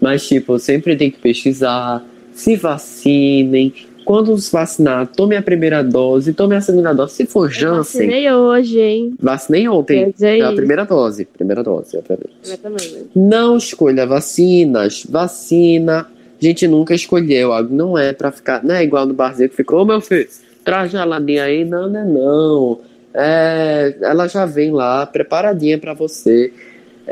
Mas, 0.00 0.26
tipo, 0.26 0.58
sempre 0.58 0.94
tem 0.96 1.10
que 1.10 1.18
pesquisar, 1.18 2.04
se 2.34 2.54
vacinem. 2.56 3.72
Quando 4.10 4.36
se 4.38 4.50
vacinar, 4.50 5.06
tome 5.06 5.36
a 5.36 5.42
primeira 5.42 5.84
dose, 5.84 6.32
tome 6.32 6.56
a 6.56 6.60
segunda 6.60 6.92
dose. 6.92 7.14
Se 7.14 7.26
for 7.26 7.48
Janssen, 7.48 8.08
Vacinei 8.08 8.32
hoje, 8.32 8.80
hein? 8.80 9.14
vacinei 9.20 9.68
ontem. 9.68 10.12
É 10.20 10.40
a 10.40 10.52
primeira 10.52 10.84
dose. 10.84 11.24
Primeira 11.26 11.62
dose, 11.62 11.96
obviamente. 11.96 12.32
Eu 12.44 12.58
também, 12.58 12.90
né? 12.90 13.02
Não 13.14 13.56
escolha 13.56 14.04
vacinas. 14.04 15.06
Vacina, 15.08 16.00
a 16.00 16.44
gente 16.44 16.66
nunca 16.66 16.92
escolheu. 16.92 17.52
Não 17.70 17.96
é 17.96 18.12
pra 18.12 18.32
ficar. 18.32 18.64
Não 18.64 18.74
é 18.74 18.82
igual 18.82 19.06
no 19.06 19.14
barzinho 19.14 19.48
que 19.48 19.54
ficou, 19.54 19.82
ô 19.82 19.84
meu 19.84 20.00
filho, 20.00 20.28
traz 20.64 20.90
geladinha 20.90 21.44
aí. 21.44 21.64
Não, 21.64 21.88
não 21.88 22.00
é 22.00 22.04
não. 22.04 22.80
É, 23.14 23.94
ela 24.02 24.26
já 24.26 24.44
vem 24.44 24.72
lá, 24.72 25.06
preparadinha 25.06 25.78
pra 25.78 25.94
você. 25.94 26.52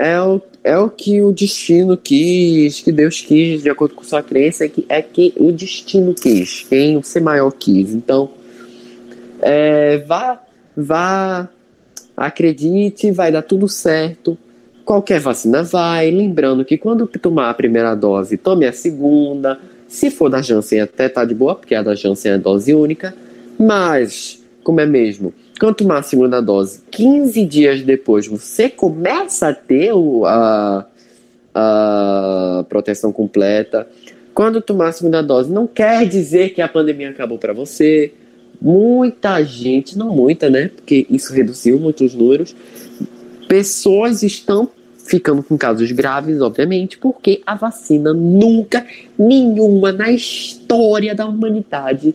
É 0.01 0.21
o, 0.21 0.41
é 0.63 0.79
o 0.79 0.89
que 0.89 1.21
o 1.21 1.33
destino 1.33 1.97
quis, 1.97 2.81
que 2.81 2.93
Deus 2.93 3.21
quis, 3.21 3.65
de 3.65 3.69
acordo 3.69 3.97
com 3.97 4.05
sua 4.05 4.23
crença, 4.23 4.65
é 4.65 4.69
que, 4.69 4.87
é 4.89 5.03
que 5.03 5.35
o 5.37 5.51
destino 5.51 6.15
quis, 6.15 6.65
quem 6.69 6.97
o 6.97 7.03
ser 7.03 7.19
maior 7.19 7.51
quis. 7.51 7.93
Então, 7.93 8.31
é, 9.43 9.99
vá, 9.99 10.41
vá, 10.77 11.49
acredite, 12.17 13.11
vai 13.11 13.33
dar 13.33 13.43
tudo 13.43 13.67
certo. 13.67 14.39
Qualquer 14.85 15.19
vacina 15.19 15.65
vai. 15.65 16.13
Lembrando 16.13 16.65
que 16.65 16.79
quando 16.79 17.09
tomar 17.09 17.51
a 17.51 17.55
primeira 17.55 17.97
dose, 17.97 18.37
tome 18.37 18.67
a 18.67 18.73
segunda. 18.73 19.59
Se 19.89 20.13
for 20.13 20.31
da 20.31 20.41
Janssen, 20.41 20.81
até 20.81 21.09
tá 21.09 21.25
de 21.25 21.35
boa, 21.35 21.57
porque 21.57 21.75
a 21.75 21.83
da 21.83 21.97
Janssen 21.97 22.33
é 22.33 22.39
dose 22.39 22.73
única. 22.73 23.13
Mas, 23.59 24.41
como 24.63 24.81
é 24.81 24.87
mesmo? 24.87 25.35
Quando 25.59 25.75
tomar 25.75 25.99
a 25.99 26.03
segunda 26.03 26.40
dose, 26.40 26.83
15 26.90 27.44
dias 27.44 27.83
depois, 27.83 28.27
você 28.27 28.68
começa 28.68 29.49
a 29.49 29.55
ter 29.55 29.92
o, 29.92 30.25
a, 30.25 30.87
a 31.55 32.64
proteção 32.68 33.12
completa. 33.12 33.88
Quando 34.33 34.62
tomar 34.62 34.88
a 34.88 34.92
segunda 34.92 35.21
dose, 35.21 35.51
não 35.51 35.66
quer 35.66 36.07
dizer 36.07 36.51
que 36.51 36.62
a 36.62 36.68
pandemia 36.68 37.11
acabou 37.11 37.38
para 37.38 37.53
você. 37.53 38.12
Muita 38.61 39.42
gente, 39.42 39.99
não 39.99 40.14
muita, 40.14 40.49
né? 40.49 40.71
Porque 40.75 41.07
isso 41.11 41.33
reduziu 41.33 41.79
muitos 41.79 42.14
números. 42.14 42.55
Pessoas 43.49 44.23
estão 44.23 44.71
ficando 45.09 45.42
com 45.42 45.57
casos 45.57 45.90
graves, 45.90 46.40
obviamente, 46.40 46.99
porque 46.99 47.40
a 47.47 47.55
vacina 47.55 48.12
nunca, 48.12 48.87
nenhuma 49.18 49.90
na 49.90 50.11
história 50.11 51.14
da 51.14 51.27
humanidade. 51.27 52.14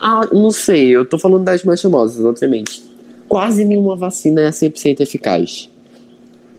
Ah, 0.00 0.28
não 0.32 0.50
sei, 0.50 0.88
eu 0.90 1.04
tô 1.04 1.18
falando 1.18 1.44
das 1.44 1.64
mais 1.64 1.80
famosas, 1.80 2.24
obviamente. 2.24 2.82
Quase 3.28 3.64
nenhuma 3.64 3.96
vacina 3.96 4.42
é 4.42 4.50
100% 4.50 5.00
eficaz. 5.00 5.68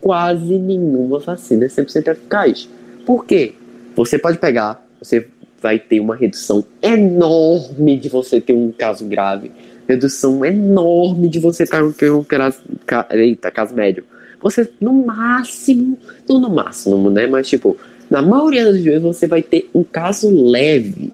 Quase 0.01 0.58
nenhuma 0.58 1.19
vacina 1.19 1.65
é 1.65 1.67
100% 1.67 2.08
eficaz. 2.10 2.69
Por 3.06 3.25
quê? 3.25 3.53
Você 3.95 4.19
pode 4.19 4.38
pegar, 4.38 4.86
você 5.01 5.27
vai 5.62 5.80
ter 5.80 5.99
uma 5.99 6.15
redução 6.15 6.63
enorme 6.82 7.97
de 7.97 8.10
você 8.10 8.39
ter 8.39 8.53
um 8.53 8.71
caso 8.71 9.06
grave. 9.06 9.51
Redução 9.88 10.43
enorme 10.45 11.30
de 11.30 11.39
você 11.39 11.65
com 11.65 11.77
um 12.19 12.23
caso, 12.23 12.60
ca- 12.86 13.08
eita, 13.12 13.49
caso 13.49 13.73
médio. 13.73 14.03
Você, 14.41 14.69
no 14.80 14.93
máximo, 14.93 15.97
não 16.30 16.39
no 16.39 16.49
máximo, 16.49 17.10
né? 17.10 17.25
Mas, 17.25 17.47
tipo, 17.47 17.75
na 18.10 18.21
maioria 18.21 18.65
das 18.65 18.80
vezes 18.82 19.01
você 19.01 19.25
vai 19.25 19.41
ter 19.41 19.69
um 19.73 19.84
caso 19.84 20.30
leve. 20.30 21.12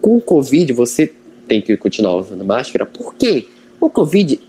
Com 0.00 0.16
o 0.16 0.20
Covid, 0.20 0.72
você 0.72 1.12
tem 1.46 1.60
que 1.60 1.76
continuar 1.76 2.16
usando 2.16 2.44
máscara. 2.44 2.86
Por 2.86 3.14
quê? 3.14 3.46
O 3.80 3.90
Covid, 3.90 4.40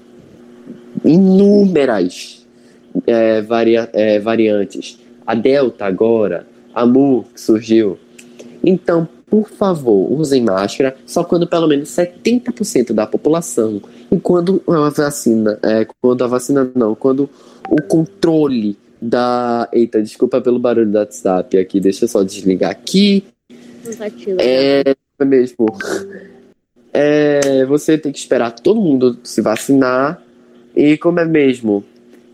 inúmeras 1.04 2.46
é, 3.06 3.42
varia- 3.42 3.90
é, 3.94 4.20
variantes. 4.20 5.00
A 5.26 5.36
Delta 5.36 5.86
agora, 5.86 6.48
a 6.74 6.86
Mu 6.86 7.26
que 7.34 7.42
surgiu. 7.42 7.98
Então, 8.64 9.08
por 9.30 9.50
favor, 9.50 10.12
usem 10.12 10.44
máscara 10.44 10.96
só 11.06 11.24
quando 11.24 11.48
pelo 11.48 11.68
menos 11.68 11.90
70% 11.90 12.94
da 12.94 13.06
população 13.06 13.82
e 14.12 14.18
quando 14.20 14.62
a 14.68 14.90
vacina, 14.90 15.60
é, 15.64 15.86
quando 16.02 16.24
a 16.24 16.28
vacina 16.28 16.70
não, 16.76 16.96
quando 16.96 17.30
o 17.70 17.82
controle 17.82 18.78
da. 19.02 19.68
Eita, 19.74 20.02
desculpa 20.02 20.40
pelo 20.40 20.60
barulho 20.60 20.90
do 20.90 20.98
WhatsApp 20.98 21.58
aqui, 21.58 21.80
deixa 21.80 22.06
eu 22.06 22.10
só 22.10 22.24
desligar 22.24 22.72
aqui. 22.72 23.24
Tá 23.98 24.06
É, 24.40 24.96
é 25.20 25.26
mesmo. 25.26 25.66
É, 26.98 27.66
você 27.66 27.98
tem 27.98 28.10
que 28.10 28.18
esperar 28.18 28.52
todo 28.52 28.80
mundo 28.80 29.20
se 29.22 29.42
vacinar. 29.42 30.22
E 30.74 30.98
como 30.98 31.20
é 31.20 31.26
mesmo? 31.26 31.84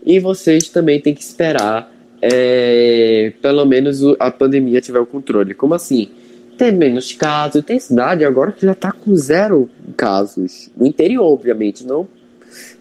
E 0.06 0.20
vocês 0.20 0.68
também 0.68 1.00
têm 1.00 1.14
que 1.14 1.22
esperar 1.22 1.92
é, 2.20 3.32
pelo 3.42 3.64
menos 3.64 4.00
a 4.20 4.30
pandemia 4.30 4.80
tiver 4.80 5.00
o 5.00 5.06
controle. 5.06 5.52
Como 5.52 5.74
assim? 5.74 6.08
Tem 6.56 6.70
menos 6.70 7.12
casos, 7.12 7.64
tem 7.64 7.80
cidade 7.80 8.24
agora 8.24 8.52
que 8.52 8.64
já 8.64 8.74
tá 8.74 8.92
com 8.92 9.16
zero 9.16 9.68
casos. 9.96 10.70
No 10.76 10.86
interior, 10.86 11.24
obviamente, 11.24 11.84
não, 11.84 12.06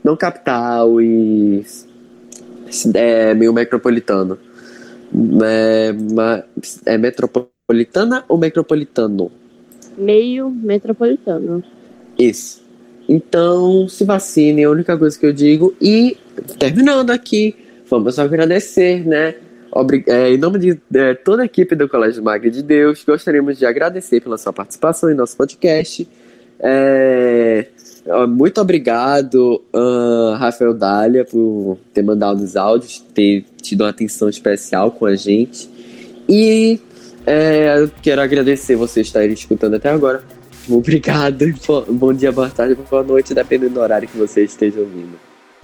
não 0.04 0.16
capital 0.16 1.02
e 1.02 1.66
é, 2.94 3.34
meio 3.34 3.52
metropolitano. 3.52 4.38
É, 5.44 5.96
é 6.86 6.98
metropolitana 7.00 8.24
ou 8.28 8.38
metropolitano? 8.38 9.32
Meio 9.98 10.50
metropolitano. 10.50 11.64
Isso. 12.18 12.62
Então, 13.08 13.88
se 13.88 14.06
vacinem, 14.06 14.64
é 14.64 14.68
a 14.68 14.72
única 14.72 14.98
coisa 14.98 15.18
que 15.20 15.26
eu 15.26 15.34
digo. 15.34 15.74
E, 15.82 16.18
terminando 16.58 17.12
aqui, 17.12 17.56
vamos 17.90 18.18
agradecer, 18.18 19.06
né? 19.06 19.36
Obrig 19.72 20.04
é, 20.08 20.34
em 20.34 20.38
nome 20.38 20.60
de 20.60 20.80
é, 20.94 21.14
toda 21.14 21.44
a 21.44 21.46
equipe 21.46 21.76
do 21.76 21.88
Colégio 21.88 22.24
Magra 22.24 22.50
de 22.50 22.62
Deus, 22.62 23.04
gostaríamos 23.06 23.58
de 23.58 23.66
agradecer 23.66 24.22
pela 24.22 24.38
sua 24.38 24.52
participação 24.52 25.10
em 25.10 25.14
nosso 25.14 25.36
podcast. 25.38 26.08
É, 26.60 27.68
muito 28.30 28.60
obrigado, 28.60 29.62
uh, 29.74 30.36
Rafael 30.36 30.74
Dália, 30.74 31.24
por 31.24 31.78
ter 31.94 32.02
mandado 32.04 32.44
os 32.44 32.56
áudios, 32.56 33.00
ter 33.14 33.46
tido 33.62 33.82
uma 33.82 33.90
atenção 33.90 34.28
especial 34.28 34.92
com 34.92 35.06
a 35.06 35.16
gente. 35.16 35.70
E 36.28 36.80
é, 37.26 37.90
quero 38.02 38.22
agradecer 38.22 38.76
vocês 38.76 39.08
estarem 39.08 39.32
escutando 39.32 39.76
até 39.76 39.90
agora. 39.90 40.24
Obrigado. 40.70 41.46
Bom 41.90 42.14
dia, 42.14 42.32
boa 42.32 42.50
tarde, 42.50 42.78
boa 42.90 43.04
noite, 43.04 43.34
dependendo 43.34 43.76
do 43.76 43.80
horário 43.80 44.08
que 44.08 44.18
você 44.18 44.44
esteja 44.44 44.80
ouvindo. 44.80 45.20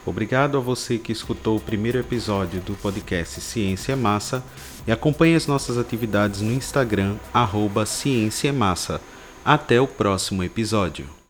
Obrigado 0.05 0.57
a 0.57 0.61
você 0.61 0.97
que 0.97 1.11
escutou 1.11 1.57
o 1.57 1.61
primeiro 1.61 1.99
episódio 1.99 2.61
do 2.61 2.73
podcast 2.75 3.41
Ciência 3.41 3.91
é 3.91 3.95
Massa 3.95 4.41
e 4.87 4.91
acompanhe 4.91 5.35
as 5.35 5.47
nossas 5.47 5.77
atividades 5.77 6.41
no 6.41 6.51
Instagram, 6.51 7.15
arroba 7.33 7.85
Ciência 7.85 8.47
é 8.47 8.51
Massa. 8.53 9.01
Até 9.43 9.81
o 9.81 9.87
próximo 9.87 10.43
episódio. 10.43 11.16